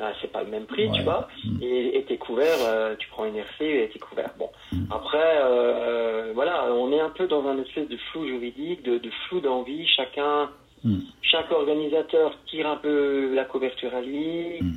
[0.09, 0.97] Ah, c'est pas le même prix, Ouais.
[0.97, 1.63] tu vois, Mm.
[1.63, 4.31] et t'es couvert, euh, tu prends une RC et t'es couvert.
[4.39, 4.85] Bon, Mm.
[4.93, 9.11] après, euh, voilà, on est un peu dans un espèce de flou juridique, de, de
[9.29, 10.51] flou d'envie, chacun.
[10.85, 10.99] Mm.
[11.23, 14.61] Chaque organisateur tire un peu la couverture à lui.
[14.61, 14.73] Mm.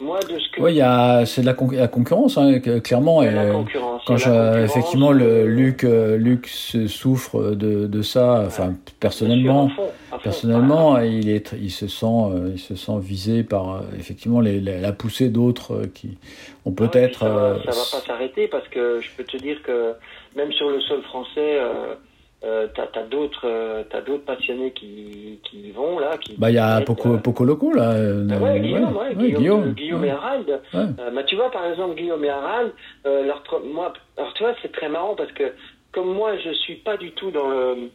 [0.00, 2.60] Moi, de ce que Oui, il y a, c'est de la, con- la concurrence, hein,
[2.60, 3.22] clairement.
[3.22, 4.02] Et, la concurrence.
[4.06, 8.44] quand je, la concurrence, effectivement, le euh, Luc, euh, Luc se souffre de, de ça,
[8.46, 9.68] enfin, personnellement.
[9.70, 10.20] sûr, à fond, à fond.
[10.22, 14.78] Personnellement, il est, il se sent, euh, il se sent visé par effectivement les, la,
[14.80, 16.16] la poussée d'autres qui
[16.64, 17.18] ont Ah ouais, peut-être.
[17.18, 19.94] puis ça, va, euh, ça va pas s'arrêter parce que je peux te dire que
[20.36, 21.94] même sur le sol français, euh,
[22.44, 26.16] euh, t'as as, d'autres, euh, t'as d'autres passionnés qui, qui y vont là.
[26.18, 27.90] Qui, bah, il y a Poco, mettent, Poco Loco là.
[27.92, 30.60] euh, euh, ouais, ouais, Guillaume, ouais, ouais, Guillaume, Guillaume, Guillaume et Harald.
[30.74, 32.72] Euh, bah, tu vois, par exemple, Guillaume et Harald,
[33.06, 35.52] euh, leur, moi, alors tu vois, c'est très marrant parce que
[35.92, 37.90] comme moi, je suis pas du tout dans le.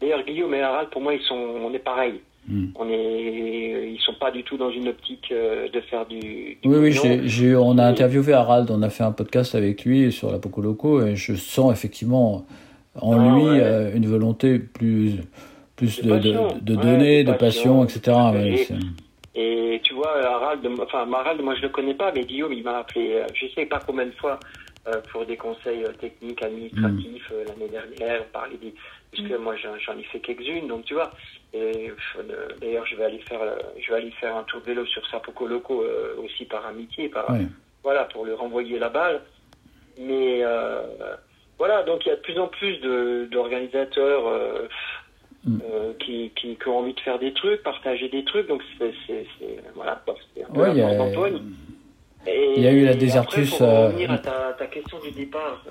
[0.00, 2.20] D'ailleurs, Guillaume et Harald, pour moi, ils sont, on est pareil.
[2.48, 2.66] Mm.
[2.74, 6.18] On est, ils sont pas du tout dans une optique euh, de faire du.
[6.20, 10.10] du Oui, oui, j'ai- on a interviewé Harald, on a fait un podcast avec lui
[10.10, 12.44] sur la Poco Loco et je sens effectivement
[13.00, 13.60] en Ah, lui ouais.
[13.62, 15.14] euh, une volonté plus,
[15.76, 17.84] plus De de, de, Ouais, donner, de passion, passion.
[17.84, 18.78] etc.
[19.34, 22.78] Et- tu vois, Harald, enfin Harald, moi je le connais pas, mais Guillaume, il m'a
[22.78, 24.38] appelé, euh, je sais pas combien de fois,
[24.86, 27.48] euh, pour des conseils techniques, administratifs Mm.
[27.48, 28.74] l'année dernière, on parlait des,
[29.10, 31.10] puisque moi j'en ai fait quelques-unes, donc tu vois.
[31.52, 31.90] Et
[32.60, 33.40] d'ailleurs, je vais aller faire,
[33.80, 37.08] je vais aller faire un tour de vélo sur Sapoko Loco euh, aussi par amitié,
[37.08, 37.30] par
[37.82, 39.20] voilà, pour lui renvoyer la balle.
[40.00, 40.82] Mais euh,
[41.58, 42.78] voilà, donc il y a de plus en plus
[43.30, 44.68] d'organisateurs euh,
[45.44, 45.58] Mm.
[45.72, 48.46] euh, qui, qui, qui ont envie de faire des trucs, partager des trucs.
[48.46, 48.92] Donc c'est
[49.74, 50.00] voilà,
[50.36, 51.42] c'est un peu Ouais, la d'Antoine.
[52.28, 55.00] Et il y a eu la après, Désertus, pour euh, revenir à ta, ta question
[55.00, 55.64] du départ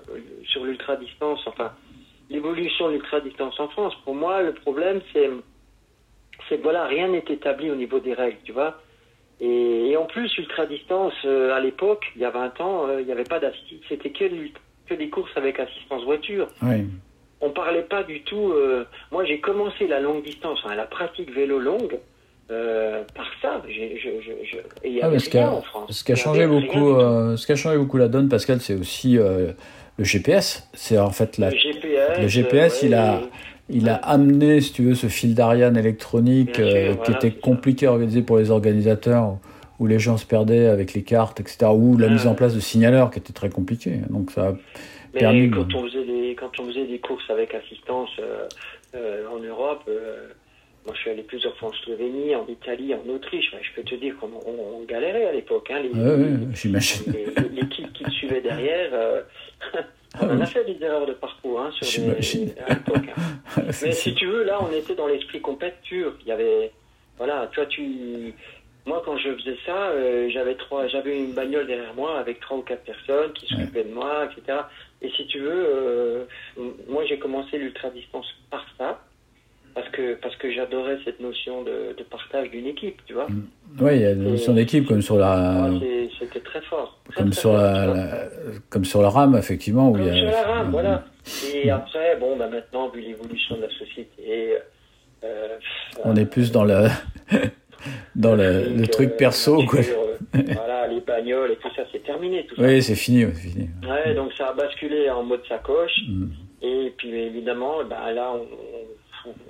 [0.43, 1.71] sur l'ultra distance, enfin
[2.29, 3.93] l'évolution de l'ultra distance en France.
[4.03, 5.29] Pour moi, le problème c'est
[6.49, 8.77] c'est que voilà, rien n'est établi au niveau des règles, tu vois.
[9.39, 13.05] Et, et en plus, ultra distance, euh, à l'époque, il y a 20 ans, il
[13.05, 14.59] n'y avait pas d'assistance, c'était que, l'ult-
[14.91, 16.47] que des courses avec assistance voiture.
[16.63, 16.85] ouais.
[17.43, 18.51] On parlait pas du tout.
[18.53, 21.97] euh, moi, j'ai commencé la longue distance, la pratique vélo longue,
[22.51, 23.63] euh, par ça.
[23.67, 25.91] J'ai- je- je- je- et il y Ah, avait ce qui rien a, en France.
[25.91, 28.75] ce qui a changé beaucoup, euh, ce qui a changé beaucoup la donne, Pascal, c'est
[28.75, 29.53] aussi euh,
[29.97, 30.69] le GPS.
[30.73, 33.21] C'est en fait la, le GPS, le GPS, il a-
[33.69, 37.87] il a amené, si tu veux, ce fil d'Ariane électronique sûr, qui voilà, était compliqué
[37.87, 39.37] à organiser pour les organisateurs,
[39.81, 41.65] où les gens se perdaient avec les cartes, etc.
[41.73, 42.13] Ou la Ouais.
[42.13, 43.99] mise en place de signaleurs qui était très compliqué.
[44.11, 44.53] Donc ça, a
[45.13, 48.47] Mais permis de- quand on faisait des quand on faisait des courses avec assistance euh,
[48.95, 50.27] euh, en Europe, euh,
[50.85, 53.53] moi je suis allé plusieurs fois en Slovénie, en Italie, en Autriche.
[53.61, 55.69] Je peux te dire qu'on on, on galérait à l'époque.
[55.71, 57.11] Hein, ouais, j'imagine.
[57.53, 58.89] l'équipe qui le suivait derrière.
[58.93, 59.21] euh,
[60.21, 62.51] on en a fait des erreurs de parcours hein, sur des, J'imagine.
[62.67, 63.09] à l'époque.
[63.17, 63.61] hein.
[63.83, 66.13] Mais si tu veux, là, on était dans l'esprit compète pur.
[66.21, 66.71] Il y avait,
[67.17, 68.33] voilà, toi, tu,
[68.85, 72.57] moi, quand je faisais ça, euh, j'avais trois, j'avais une bagnole derrière moi avec trois
[72.57, 74.59] ou quatre personnes qui s'occupaient de moi, etc.
[75.01, 76.23] Et si tu veux, euh,
[76.89, 78.99] moi, j'ai commencé l'ultra distance par ça.
[79.73, 83.27] Parce que, parce que j'adorais cette notion de, de partage d'une équipe, tu vois.
[83.79, 85.69] Oui, il y a une notion d'équipe comme sur la,
[86.19, 86.99] C'était très fort.
[87.09, 88.27] Très, comme très sur fort, la, la-
[88.69, 90.15] comme sur la rame, effectivement, où Comme il y a.
[90.15, 91.05] sur la rame, voilà.
[91.53, 94.57] Et après, bon, bah maintenant, vu l'évolution de la société,
[95.23, 95.57] euh,
[96.03, 96.87] On est plus dans le,
[98.15, 99.79] dans le, truc perso, quoi.
[99.79, 100.17] euh,
[100.53, 102.55] voilà, les bagnoles et tout ça, c'est terminé, tout.
[102.57, 103.69] Oui, c'est fini, ouais, c'est fini.
[103.87, 105.99] Ouais, donc ça a basculé en mode sacoche.
[106.07, 106.27] Mm.
[106.63, 108.47] Et puis évidemment, bah, là, on,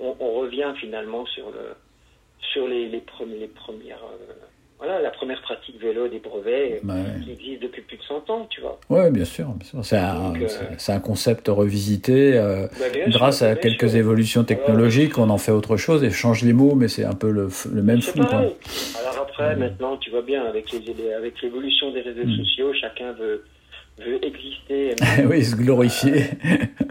[0.00, 1.74] on, on revient finalement sur le
[2.52, 4.32] sur les, les, premiers, les premières euh,
[4.82, 7.24] voilà la première pratique vélo des brevets Bah, ouais.
[7.24, 8.80] qui existe depuis plus de 100 ans, tu vois.
[8.90, 9.46] Ouais, bien sûr.
[9.82, 10.48] C'est un, euh,
[10.88, 12.36] un concept revisité.
[12.36, 16.42] euh, Bah, bien grâce à quelques évolutions technologiques, on en fait autre chose et change
[16.42, 18.18] les mots, mais c'est un peu le, même C'est fond.
[18.22, 18.28] Quoi.
[18.30, 18.54] pareil.
[19.00, 22.36] Alors après, maintenant, tu vois bien, avec les avec l'évolution des réseaux Mm.
[22.38, 23.44] sociaux, chacun veut
[24.04, 24.96] veut exister.
[25.30, 26.24] oui, se glorifier.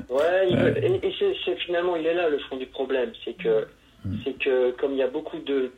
[0.10, 3.66] Ouais, il veut- et, c'est- finalement, il est là le fond du problème, c'est que
[4.06, 4.16] Mm.
[4.24, 5.72] c'est que comme il y a beaucoup de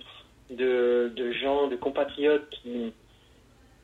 [0.49, 2.93] de, de gens, de compatriotes qui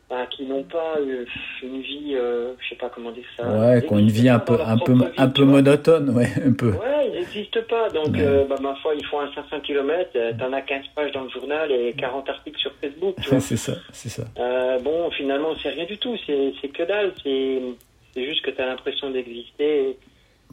[0.09, 1.23] bah, qui n'ont pas euh,
[1.61, 3.47] une vie, euh, je sais pas comment dire ça.
[3.47, 6.71] Ouais, qui ont une vie un peu, un peu, un peu monotone, ouais, un peu.
[6.71, 7.89] Ouais, ils n'existent pas.
[7.91, 8.21] Donc, Ouais.
[8.25, 11.25] euh, bah, ma foi, ils font un 500 km, euh, t'en as 15 pages dans
[11.25, 14.23] le journal et 40 articles sur Facebook, c'est ça, c'est ça.
[14.39, 16.15] Euh, bon, finalement, c'est rien du tout.
[16.25, 17.13] C'est que dalle.
[17.23, 19.95] C'est juste que tu as l'impression d'exister.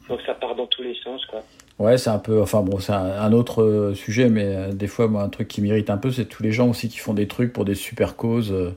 [0.07, 1.41] Donc, ça part dans tous les sens, quoi.
[1.79, 4.87] Ouais, c'est un peu, enfin bon, c'est un, un autre euh, sujet, mais euh, des
[4.87, 7.13] fois, moi, un truc qui m'irrite un peu, c'est tous les gens aussi qui font
[7.13, 8.71] des trucs pour des super causes, euh,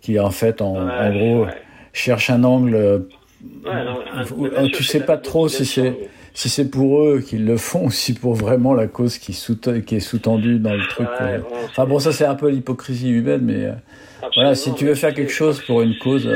[0.00, 1.52] qui en fait, en, Ouais, en gros, ouais.
[1.92, 2.74] cherchent un angle.
[2.74, 2.98] euh,
[3.64, 5.96] Ouais, non, tu sais pas trop si c'est
[6.34, 9.56] si c'est pour eux qu'ils le font, ou si pour vraiment la cause qui, sous
[9.56, 11.08] qui est sous-tendue dans le truc.
[11.68, 13.68] Enfin bon, ça c'est un peu l'hypocrisie humaine, mais
[14.34, 16.28] voilà, si tu veux faire quelque chose pour une cause,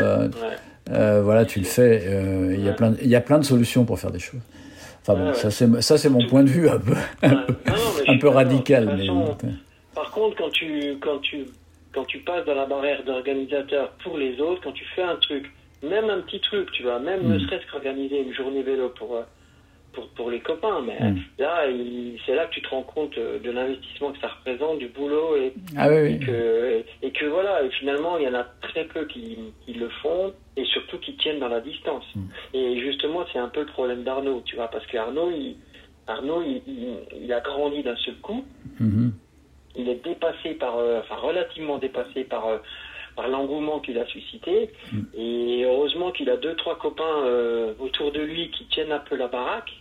[0.88, 2.04] voilà, tu le fais.
[2.54, 2.76] Il y a Ouais.
[2.76, 4.40] plein, il y a plein de solutions pour faire des choses.
[5.06, 5.82] Enfin bon, Ouais, ouais.
[5.82, 6.94] ça c'est mon point de vue un peu,
[7.28, 7.44] non,
[8.08, 9.06] un peu radical, mais
[9.94, 11.44] Par contre, quand tu, quand tu,
[11.94, 15.50] quand tu passes dans la barrière d'organisateur pour les autres, quand tu fais un truc,
[15.82, 17.40] même un petit truc, tu vois, même ne Mm.
[17.40, 19.22] serait-ce qu'organiser une journée vélo pour, euh,
[19.94, 21.18] pour, pour les copains, mais Mm.
[21.38, 21.64] là,
[22.26, 25.36] c'est là que tu te rends compte euh, de l'investissement que ça représente, du boulot
[25.36, 26.18] et, ah oui, et oui.
[26.20, 29.88] que, et, que voilà, et finalement, il y en a très peu qui, qui le
[30.02, 32.04] font et surtout qui tiennent dans la distance.
[32.14, 32.20] Mm.
[32.54, 35.56] Et justement, c'est un peu le problème d'Arnaud, tu vois, parce qu'Arnaud, il,
[36.06, 38.44] Arnaud, il, il- il a grandi d'un seul coup
[38.80, 39.12] Mhm.
[39.76, 42.58] il est dépassé par, euh, enfin relativement dépassé par, euh,
[43.16, 44.70] par l'engouement qu'il a suscité.
[44.92, 45.00] Mm.
[45.16, 49.16] Et heureusement qu'il a deux, trois copains euh, autour de lui qui tiennent un peu
[49.16, 49.72] la baraque.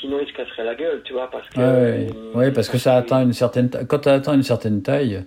[0.00, 1.58] Sinon, il se casserait la gueule, tu vois, parce que.
[1.58, 2.06] Ouais, ouais.
[2.14, 3.70] euh, Ouais, parce que ça atteint une certaine.
[3.88, 5.24] Quand tu atteint une certaine taille,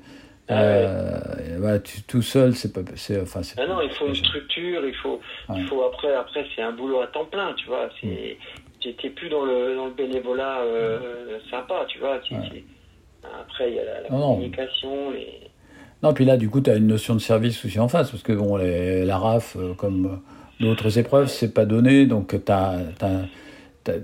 [0.47, 2.81] Ah euh, tu, tout seul, c'est pas.
[2.95, 5.61] c'est- Enfin, c'est- Ah non, il faut une structure, il faut, il Ouais.
[5.67, 7.89] faut après, après c'est un boulot à temps plein, tu vois.
[8.01, 8.37] C'est,
[8.79, 12.15] tu n'es plus dans le, dans le bénévolat euh, sympa, tu vois.
[12.31, 12.63] Ouais.
[13.41, 14.33] Après, il y a la, la Non, non.
[14.35, 15.11] communication.
[15.11, 15.27] Les...
[16.01, 18.23] Non, puis là, du coup, tu as une notion de service aussi en face, parce
[18.23, 20.21] que bon, les- la RAF, euh, comme
[20.59, 22.77] d'autres épreuves, c'est pas donné, donc tu as,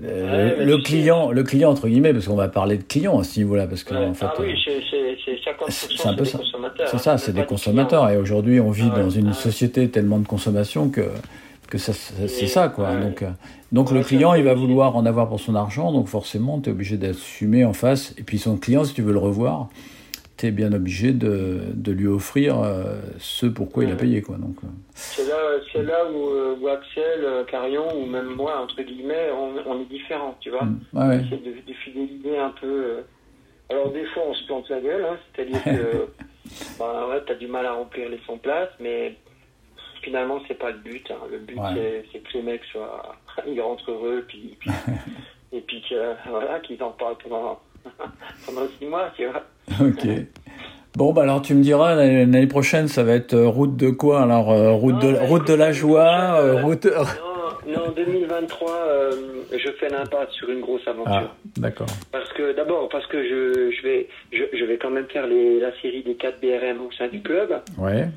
[0.00, 3.38] mais le, client, le client, entre guillemets, parce qu'on va parler de client à ce
[3.38, 4.06] niveau-là, parce que Ouais.
[4.06, 6.38] en fait, ah oui, euh, c'est c'est- c'est 50% c'est un peu ça.
[6.86, 9.88] c'est hein, ça, c'est des consommateurs, et aujourd'hui, on vit Ah ouais, dans une société
[9.88, 11.02] tellement de consommation que
[11.68, 12.94] que ça, c'est ça, quoi.
[12.94, 13.30] Donc, euh,
[13.72, 16.72] donc le client, il va vouloir en avoir pour son argent, donc forcément, tu es
[16.72, 18.14] obligé d'assumer en face.
[18.18, 19.68] Et puis son client, si tu veux le revoir,
[20.36, 23.98] tu es bien obligé de, de lui offrir euh, ce pourquoi il a Ouais.
[23.98, 24.36] payé, quoi.
[24.36, 25.36] Donc, euh, C'est là,
[25.72, 29.86] c'est là où, euh, où Axel, Carion ou même moi, entre guillemets, on, on est
[29.86, 30.64] différents, tu vois.
[30.64, 31.16] mm, ouais, ouais.
[31.24, 32.98] essaie de, de fidéliser un peu.
[33.68, 36.06] Alors des fois on se plante la gueule, hein, c'est-à-dire que
[36.78, 39.16] bah, ouais, t'as du mal à remplir les 100 places, mais
[40.02, 41.10] finalement c'est pas le but.
[41.10, 41.16] hein.
[41.30, 41.70] Le but Ouais.
[41.74, 43.16] c'est, c'est que les mecs soient,
[43.48, 44.70] ils rentrent heureux, puis, puis-
[45.52, 47.58] et puis que, voilà, qu'ils en parlent pendant
[48.46, 49.42] pendant six mois, tu vois.
[49.86, 50.06] Ok.
[50.96, 54.22] Bon, bah alors tu me diras, l'année prochaine, ça va être euh, route de quoi
[54.22, 56.86] Alors, euh, route, de, route de la joie, euh, euh, route...
[56.86, 59.10] Non, non, 2023, euh,
[59.52, 61.12] je fais l'impasse sur une grosse aventure.
[61.34, 61.86] Ah, d'accord.
[62.12, 65.58] Parce que d'abord parce que je, je vais je, je vais quand même faire les,
[65.60, 67.60] la série des 4 BRM au sein du club.
[67.76, 68.08] Ouais.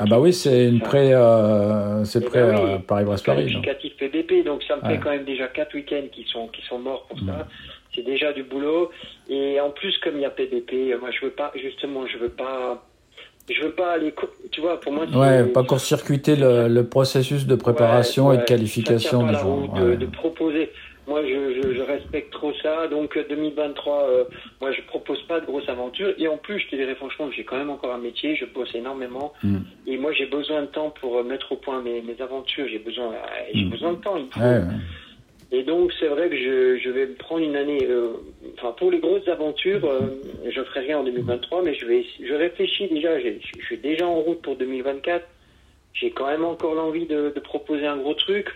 [0.00, 1.14] Ah bah oui, c'est une pré...
[1.14, 3.52] euh, c'est Eh prêt ben oui, à Paris-Brest-Paris.
[3.52, 3.64] donc.
[3.64, 4.96] qualificatif PBP, donc ça me Ouais.
[4.96, 7.46] fait quand même déjà quatre week-ends qui sont qui sont morts pour ça.
[7.94, 8.90] C'est déjà du boulot.
[9.28, 12.18] Et en plus, comme il y a PBP, euh, moi je veux pas justement, je
[12.18, 12.86] veux pas,
[13.50, 14.14] je veux pas aller,
[14.52, 15.06] tu vois, pour moi.
[15.06, 19.54] Ouais, pas court-circuiter le, le processus de préparation Ouais, et de qualification gens.
[19.56, 19.96] route Ouais.
[19.96, 20.70] de, proposer.
[21.06, 22.86] Moi, je, je, je respecte trop ça.
[22.88, 24.24] Donc, euh, 2023, euh,
[24.60, 26.12] moi, je propose pas de grosses aventures.
[26.18, 28.36] Et en plus, je te dirais franchement, j'ai quand même encore un métier.
[28.36, 29.32] Je bosse énormément.
[29.42, 29.56] Mm.
[29.86, 32.66] Et moi, j'ai besoin de temps pour euh, mettre au point mes, mes aventures.
[32.70, 33.16] J'ai besoin, euh,
[33.54, 33.70] j'ai Mm.
[33.70, 34.18] besoin de temps.
[34.18, 34.38] il faut.
[34.40, 34.64] Ouais, ouais.
[35.50, 37.86] Et donc, c'est vrai que je, je vais prendre une année.
[37.88, 38.12] euh,
[38.58, 40.00] enfin, pour les grosses aventures, euh,
[40.46, 43.18] je ferai rien en 2023, mais je vais, je réfléchis déjà.
[43.18, 45.26] Je suis déjà en route pour 2024.
[45.94, 48.48] J'ai quand même encore l'envie de, de proposer un gros truc,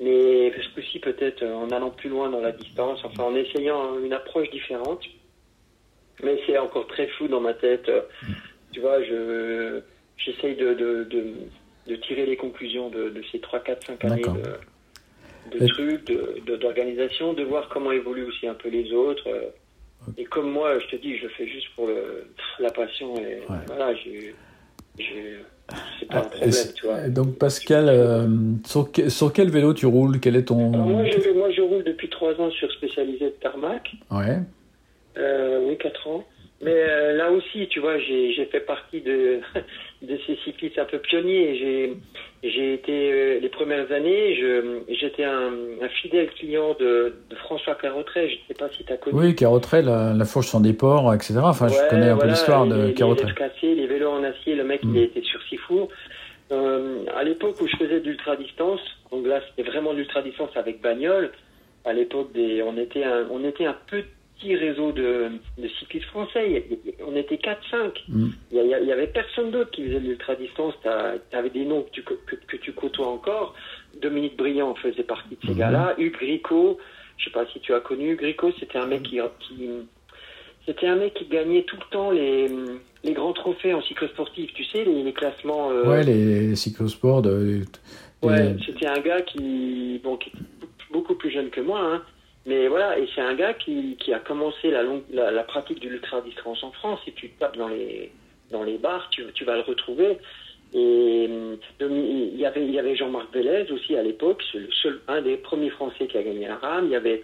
[0.00, 3.98] mais ce coup-ci peut-être euh, en allant plus loin dans la distance, enfin en essayant
[3.98, 5.02] une approche différente.
[6.22, 7.88] Mais c'est encore très flou dans ma tête.
[7.88, 8.02] euh,
[8.72, 9.80] Tu vois, je
[10.16, 11.24] j'essaye de, de, de,
[11.88, 14.22] de tirer les conclusions de, ces 3, 4, 5 années.
[15.50, 19.28] De, trucs, de- d'organisation, de, voir comment évoluent aussi un peu les autres.
[19.28, 19.50] euh.
[20.16, 22.26] Et comme moi, je te dis, je le fais juste pour le,
[22.60, 23.16] la passion.
[23.16, 23.56] Et Ouais.
[23.66, 24.34] voilà, j'ai,
[24.96, 27.08] c'est pas un Ah, problème, et c'est- tu vois.
[27.08, 28.26] donc Pascal, euh,
[28.64, 30.18] sur, sur quel vélo tu roules?
[30.20, 30.72] Quel est ton...
[30.72, 33.90] Alors moi, je, moi, je roule depuis 3 ans sur spécialisé de tarmac.
[34.10, 34.38] Ouais.
[35.18, 36.24] Euh, oui, 4 ans.
[36.60, 39.38] Mais euh, là aussi, tu vois, j'ai fait partie de,
[40.02, 41.94] de ces cyclistes un peu pionniers.
[42.42, 44.34] J'ai été, euh, les premières années,
[44.88, 48.28] j'étais un, un fidèle client de, de François Carotret.
[48.28, 49.16] Je ne sais pas si tu as connu.
[49.16, 51.34] Oui, Carotret, la, la fourche sans déport, etc.
[51.44, 53.28] Enfin, je connais un peu l'histoire de Carotret.
[53.28, 54.96] Les cassés, les vélos en acier, le mec, Mm.
[54.96, 55.88] il était sur Sifour.
[56.50, 58.80] Euh, à l'époque où je faisais de l'ultra-distance,
[59.10, 61.30] donc là, c'était vraiment de l'ultra-distance avec bagnole.
[61.84, 63.76] À l'époque, on, était un, on était un
[64.38, 65.28] petit réseau de,
[65.58, 66.64] de cyclistes français.
[67.06, 67.56] On était 4-5.
[68.08, 68.28] Mm.
[68.52, 70.74] Il y, a- il y avait personne d'autre qui faisait de l'ultra-distance.
[70.82, 73.54] Tu avais des noms que tu, que, que tu côtoies encore.
[74.00, 75.58] Dominique Briand faisait partie de ces Mhm.
[75.58, 75.94] gars-là.
[75.98, 76.78] Hugues Gricot,
[77.16, 78.12] je sais pas si tu as connu.
[78.12, 79.68] Hugues Gricot, c'était un mec qui, qui
[80.66, 82.46] c'était un mec qui gagnait tout le temps les,
[83.04, 84.52] les grands trophées en cyclosportif.
[84.54, 85.70] Tu sais, les, les classements.
[85.70, 87.30] euh, Ouais, les cyclosports de...
[87.30, 87.64] de-
[88.20, 90.38] Ouais, c'était un gars qui, bon, qui était
[90.92, 92.02] beaucoup plus jeune que moi, hein,
[92.48, 95.80] mais voilà, et c'est un gars qui, qui a commencé la, longue, la, la pratique
[95.80, 96.98] de l'ultra-distance en France.
[97.04, 98.10] Si tu tapes dans les,
[98.50, 100.16] dans les bars, tu, tu vas le retrouver.
[100.72, 104.72] Et hum, il y avait, il y avait Jean-Marc Vélez aussi à l'époque, c'est le
[104.82, 106.86] seul, un des premiers Français qui a gagné la rame.
[106.86, 107.22] Il y avait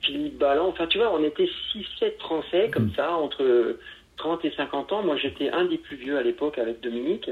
[0.00, 0.66] Philippe Balland.
[0.66, 3.78] Enfin, tu vois, on était 6-7 Français comme ça, entre
[4.16, 5.02] 30 et 50 ans.
[5.04, 7.30] Moi, j'étais un des plus vieux à l'époque avec Dominique.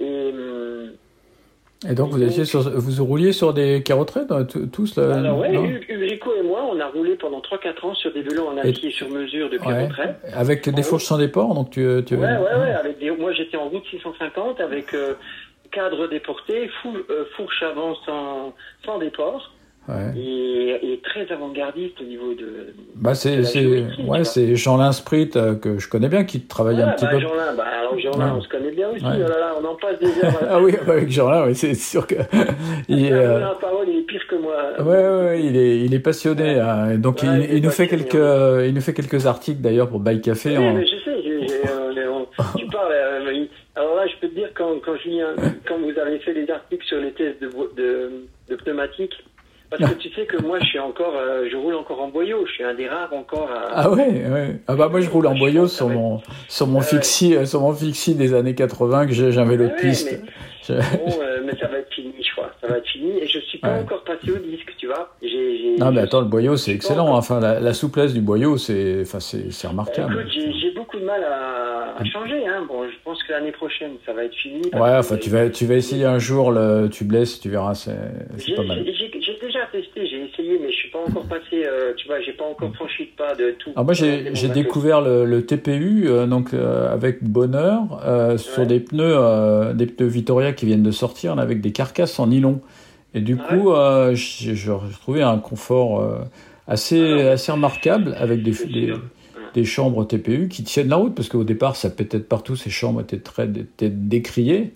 [0.00, 0.32] Et.
[1.88, 3.82] Et donc, vous, étiez sur, vous rouliez sur des
[4.28, 7.94] dans- t- tous là Alors ouais, Ulrico et moi, on a roulé pendant 3-4 ans
[7.94, 9.84] sur des vélos en acier sur mesure depuis Ouais.
[9.86, 10.16] retrait.
[10.34, 11.80] Avec des fourches sans déport, donc tu...
[12.06, 12.14] tu...
[12.14, 12.72] Ouais, ouais, ouais.
[12.72, 13.10] Avec des...
[13.10, 15.14] Moi, j'étais en route 650 avec euh,
[15.72, 18.52] cadre déporté, fou- euh, fourche avant sans,
[18.84, 19.52] sans déport
[19.88, 20.12] Ouais.
[20.16, 22.72] et, et très avant-gardiste au niveau de...
[22.94, 23.40] Bah, c'est,
[24.06, 27.18] ouais, c'est Jean-Lin Sprit euh, que je connais bien, qui travaille un petit bah, peu.
[27.20, 28.32] Jean-Lin, bah, alors Jean-Lin, Ouais.
[28.36, 29.04] on se connaît bien aussi.
[29.04, 29.10] Ouais.
[29.16, 30.38] Oh là là, on en passe des heures.
[30.48, 32.14] Ah oui, bah, avec Jean-Lin, oui, c'est sûr que.
[32.88, 34.54] il, est, euh, La parole, il est pire que moi.
[34.78, 36.60] Ouais, ouais, il est, il est passionné.
[36.60, 36.96] hein.
[36.98, 39.88] Donc il, il est il nous fait quelques, euh, il nous fait quelques articles d'ailleurs
[39.88, 40.56] pour Bike Café.
[40.58, 41.10] Oui, en- mais je sais,
[41.66, 42.92] euh, on- tu parles.
[43.74, 45.34] alors là, je peux te dire, quand, quand, Julien,
[45.66, 48.10] quand vous avez fait les articles sur les tests de, de,
[48.48, 49.14] de pneumatiques,
[49.78, 52.44] Parce que tu sais que moi, je suis encore, euh, je roule encore en boyau.
[52.46, 53.68] Je suis un des rares encore à.
[53.74, 54.56] Ah ouais, ouais.
[54.68, 56.84] Ah bah moi je roule en boyau sur mon sur mon Ouais.
[56.84, 60.10] fixie euh, sur mon fixie des années 80 que j'ai un vélo de piste.
[60.12, 60.20] mais-
[60.64, 62.50] Je- Bon, euh, mais ça va être fini, je crois.
[62.60, 63.18] Ça va être fini.
[63.20, 65.08] Et je suis pas encore passé au disque, tu vois.
[65.20, 67.06] J'ai, Non mais attends, le boyau c'est excellent.
[67.06, 70.20] encore- Enfin la, la souplesse du boyau c'est enfin c'est remarquable.
[70.20, 72.46] Écoute, j'ai, beaucoup de mal à, à changer.
[72.46, 72.64] Hein.
[72.68, 74.62] Bon, je pense que l'année prochaine, ça va être fini.
[74.72, 77.92] Ouais, enfin tu vas tu vas essayer un jour le tubeless, tu verras c'est
[78.56, 78.84] pas mal.
[79.42, 81.64] Déjà testé, j'ai essayé, mais je suis pas encore passé.
[81.66, 83.70] euh, tu vois, j'ai pas encore franchi le pas de tout.
[83.72, 87.82] Alors moi j'ai découvert le, le TPU euh, donc euh, avec bonheur
[88.38, 88.66] sur Ouais.
[88.66, 92.60] des pneus des pneus Vittoria qui viennent de sortir là, avec des carcasses en nylon
[93.14, 93.72] et du Ah coup
[94.14, 96.02] j'ai j'ai retrouvé un confort
[96.66, 98.52] assez Ah assez remarquable avec des,
[99.54, 102.70] des chambres TPU qui tiennent la route parce qu'au départ ça pétait de partout ces
[102.70, 104.72] chambres étaient très étaient décriées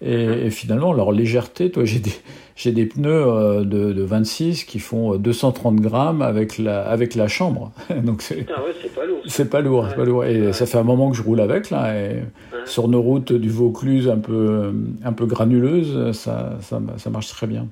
[0.00, 2.12] et, et finalement leur légèreté toi j'ai des
[2.56, 7.14] j'ai des pneus euh, de, de 26 qui font euh, 230 grammes avec la avec
[7.14, 7.72] la chambre
[8.04, 9.20] donc c'est ouais, c'est pas lourd.
[9.26, 10.24] c'est pas lourd, c'est pas lourd.
[10.24, 10.52] Et Ouais.
[10.52, 11.94] ça fait un moment que je roule avec là.
[11.96, 12.22] Et
[12.64, 14.72] sur nos routes du Vaucluse un peu
[15.04, 17.68] un peu granuleuses, ça ça, ça marche très bien.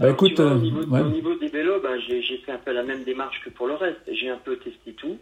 [0.00, 0.60] Bah Alors, écoute, vois, euh, au,
[1.10, 3.74] niveau, au des vélos, j'ai, j'ai fait un peu la même démarche que pour le
[3.74, 4.00] reste.
[4.12, 5.16] J'ai un peu testé tout.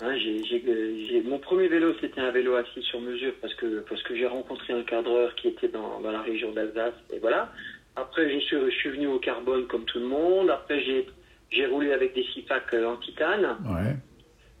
[0.00, 0.62] J'ai, j'ai,
[1.08, 4.26] j'ai- mon premier vélo, c'était un vélo assis sur mesure parce que, parce que j'ai
[4.26, 6.94] rencontré un cadreur qui était dans, dans la région d'Alsace.
[7.12, 7.50] Et voilà.
[7.96, 10.50] Après, je suis, je suis venu au carbone comme tout le monde.
[10.50, 11.06] Après, j'ai,
[11.50, 13.96] j'ai roulé avec des six packs euh, en titane, ouais,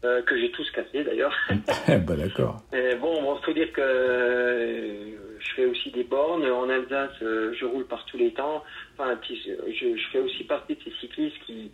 [0.04, 1.34] euh, que j'ai tous cassés d'ailleurs.
[1.86, 2.56] bah d'accord.
[2.72, 6.44] Et bon, bon, faut dire que euh, je fais aussi des bornes.
[6.46, 8.64] En Alsace, euh, je roule par tous les temps.
[8.98, 11.70] Enfin, je, je fais aussi partie de ces cyclistes qui,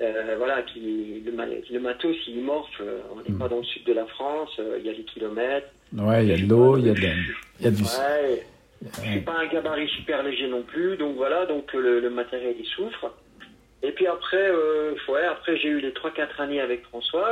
[0.00, 0.80] euh, voilà, qui
[1.24, 2.68] le, le matos, il morphe.
[2.80, 3.38] euh, On n'est Mm.
[3.38, 4.50] pas dans le sud de la France.
[4.58, 5.68] euh, Il y a des kilomètres.
[5.96, 7.00] Ouais, il y a de l'eau, il y a de
[7.60, 7.82] y a du.
[7.82, 8.46] Ouais.
[8.82, 12.54] Je suis pas un gabarit super léger non plus, donc voilà, donc le, le matériel
[12.58, 13.14] il souffre.
[13.82, 17.28] Et puis après, euh, ouais, après j'ai eu les 3-4 années avec François,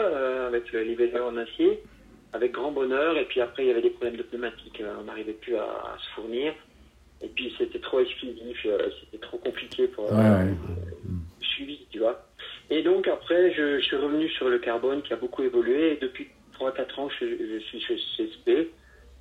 [0.47, 1.81] avec les vélos en acier,
[2.33, 3.17] avec grand bonheur.
[3.19, 5.97] Et puis après il y avait des problèmes de pneumatique, on n'arrivait plus à, à
[5.99, 6.55] se fournir.
[7.23, 8.67] Et puis c'était trop exclusif,
[9.05, 10.45] c'était trop compliqué pour Ouais, ouais.
[11.41, 12.25] le suivi, tu vois.
[12.71, 15.93] Et donc après, je, je suis revenu sur le carbone qui a beaucoup évolué.
[15.95, 18.49] Et depuis 3-4 ans, je, je suis chez CSP.
[18.49, 18.69] Et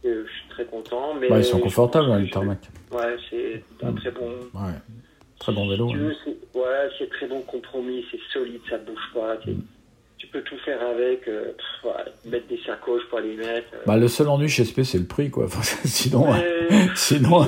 [0.05, 1.13] je suis très content.
[1.19, 2.59] Mais Ouais, ils sont confortables hein, les tarmac.
[2.91, 4.29] Ouais, c'est un très bon.
[4.55, 4.71] Ouais,
[5.39, 5.89] très bon vélo.
[5.89, 6.13] Si ouais.
[6.25, 9.37] c'est- ouais, très bon compromis, c'est solide, ça bouge pas.
[10.17, 11.91] Tu peux tout faire avec, euh, pff,
[12.31, 13.67] mettre des sacoches pour les mettre.
[13.73, 13.79] euh.
[13.87, 15.45] Bah le seul ennui chez SP c'est le prix quoi.
[15.47, 16.27] Enfin, sinon,
[16.95, 17.47] sinon,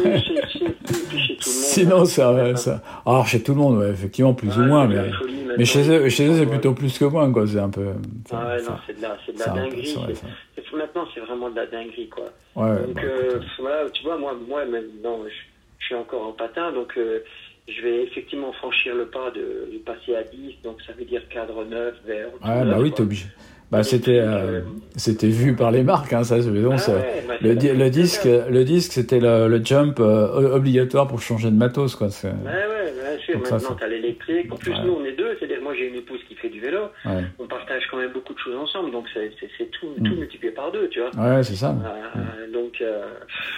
[1.40, 2.82] sinon ça, ça.
[3.06, 6.28] Alors chez tout le monde, effectivement plus ou moins, mais folie, mais chez eux, chez
[6.28, 7.46] eux c'est plutôt plus que moins quoi.
[7.48, 7.88] C'est un peu.
[8.32, 9.86] Ah ouais, non, c'est de la, c'est de la dinguerie.
[9.86, 10.28] c'est- c'est-
[10.76, 12.26] Maintenant, c'est vraiment de la dinguerie, quoi.
[12.56, 15.30] Ouais, Donc, bah, euh, voilà, tu vois, moi, moi maintenant, je,
[15.78, 17.20] je suis encore en patin, donc euh,
[17.68, 21.22] je vais effectivement franchir le pas de, de passer à 10, donc ça veut dire
[21.30, 22.30] cadre neuf, vert.
[22.42, 23.26] tout Ouais, neuf, bah oui, t'es obligé.
[23.74, 24.62] Bah, c'était, euh,
[24.96, 27.74] c'était vu par les marques, hein, ça, évident, Ah ouais, bah, le, c'est di- la-
[27.74, 32.10] le disque, le disque, c'était le, le jump euh, obligatoire pour changer de matos, quoi.
[32.12, 33.34] C'est, ouais, bien sûr.
[33.36, 34.54] Donc ça, Maintenant, c'est- tu as l'électrique.
[34.54, 34.84] En plus, Ouais.
[34.86, 35.36] nous, on est deux.
[35.40, 36.82] C'est-à-dire, moi, j'ai une épouse qui fait du vélo.
[37.06, 37.24] ouais.
[37.40, 38.92] On partage quand même beaucoup de choses ensemble.
[38.92, 40.04] Donc, c'est tout, Mm.
[40.04, 41.10] tout multiplié par deux, tu vois.
[41.38, 41.76] Ouais, c'est ça.
[41.76, 43.06] Euh, donc, euh,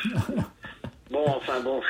[1.12, 1.82] bon, enfin, bon,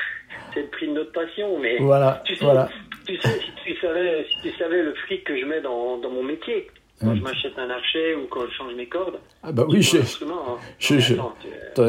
[0.54, 1.58] c'est le prix de notre passion.
[1.60, 2.68] Mais Voilà, tu sais, voilà.
[3.06, 6.10] tu sais, si tu savais, si tu savais le fric que je mets dans, dans
[6.10, 6.66] mon métier,
[7.00, 7.16] quand Mm.
[7.16, 9.98] je m'achète un archet ou quand je change mes cordes, Ah bah oui, hein.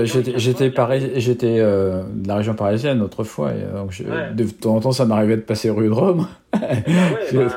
[0.04, 4.04] J'étais, j'étais, ça- pareil, j'étais euh, de la région parisienne autrefois, et, euh, donc je-
[4.04, 4.32] Ouais.
[4.34, 6.28] de temps en temps ça m'arrivait de passer rue de Rome.
[6.52, 6.84] Bah ouais,
[7.32, 7.52] Je- bah,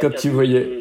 [0.00, 0.80] Quand tu voyais,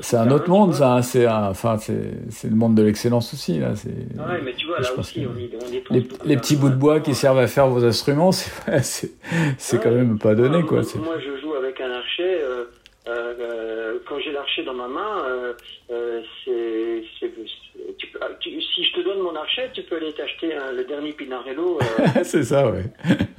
[0.00, 1.10] c'est un autre monde ça, hein, ça.
[1.10, 3.74] C'est enfin, c'est, le monde de l'excellence aussi là.
[3.76, 5.96] C'est Ah Ouais, mais tu vois, je là pense aussi, que on y, on dépense
[6.24, 8.50] les, les petits bouts de bois qui servent à faire vos instruments, c'est,
[8.82, 9.10] c'est,
[9.58, 10.80] c'est quand même pas donné Moi, quoi.
[10.96, 12.40] Moi, je joue avec un archet.
[12.42, 12.64] euh,
[13.08, 15.52] euh, euh, quand j'ai l'archet dans ma main, euh,
[15.90, 19.96] euh, c'est, c'est- c'est- tu peux- tu- si je te donne mon archet, tu peux
[19.96, 21.78] aller t'acheter le dernier Pinarello.
[21.80, 21.84] euh,
[22.24, 22.84] c'est ça, ouais.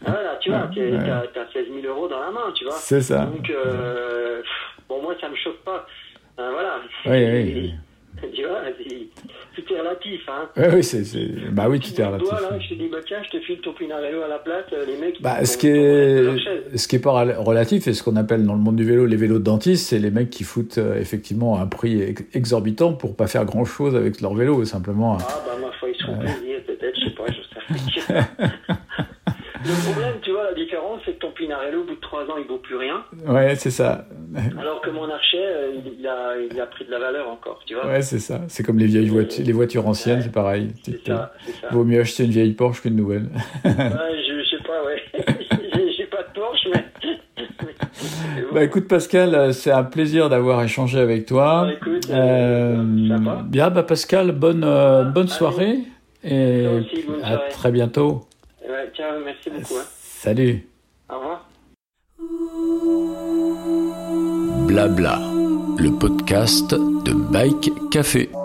[0.06, 2.74] voilà, tu vois, t'as, t'as 16 000 euros dans la main, tu vois.
[2.74, 3.26] C'est ça.
[3.26, 3.50] Donc,
[4.90, 5.86] bon, moi, ça me choque pas.
[6.38, 6.82] Voilà.
[7.06, 8.30] Oui, oui, oui.
[8.36, 9.08] Tu vois, c'est-
[10.28, 10.50] hein.
[10.58, 11.28] Oui, oui, c'est, c'est...
[11.52, 12.32] Bah oui, tout est relatif.
[12.32, 14.86] là, je te dis, bah tiens, je te file ton Pinarello à la place, euh,
[14.86, 15.22] les mecs.
[15.22, 18.54] Bah, ce qui est, ce qui est pas rel- relatif et ce qu'on appelle dans
[18.54, 21.60] le monde du vélo les vélos de dentiste, c'est les mecs qui foutent euh, effectivement
[21.60, 25.18] un prix ex- exorbitant pour pas faire grand chose avec leur vélo, simplement.
[25.20, 28.28] Ah, bah, ma foi, ils seront plaisir, peut-être, je sais pas, je sais rien.
[29.64, 32.36] Le problème, tu vois, la différence, c'est que ton Pinarello, au bout de 3 ans,
[32.40, 33.04] il vaut plus rien.
[33.28, 34.08] Ouais, c'est ça.
[34.60, 35.51] Alors que mon archet, euh,
[36.02, 37.86] il a, pris de la valeur encore, tu vois.
[37.88, 38.42] Ouais, c'est ça.
[38.48, 40.70] C'est comme les vieilles voitures, les voitures anciennes, c'est pareil.
[40.84, 41.02] C'est.
[41.72, 43.30] Vaut mieux acheter une vieille Porsche qu'une nouvelle.
[43.66, 45.02] ouais, je, je, sais pas, ouais.
[45.98, 46.68] J'ai pas de Porsche,
[48.54, 51.66] bah, écoute Pascal, euh, c'est un plaisir d'avoir échangé avec toi.
[51.66, 52.78] Bah, écoute, euh.
[52.78, 55.80] euh bien, bah Pascal, bonne, euh, ah, bonne soirée
[56.24, 56.66] et
[57.24, 58.22] à très bientôt.
[59.26, 59.78] Merci beaucoup.
[59.78, 59.86] Hein.
[60.00, 60.68] Salut.
[61.10, 61.48] Au revoir.
[64.68, 65.31] Blabla
[65.82, 68.41] le podcast de Bike Café.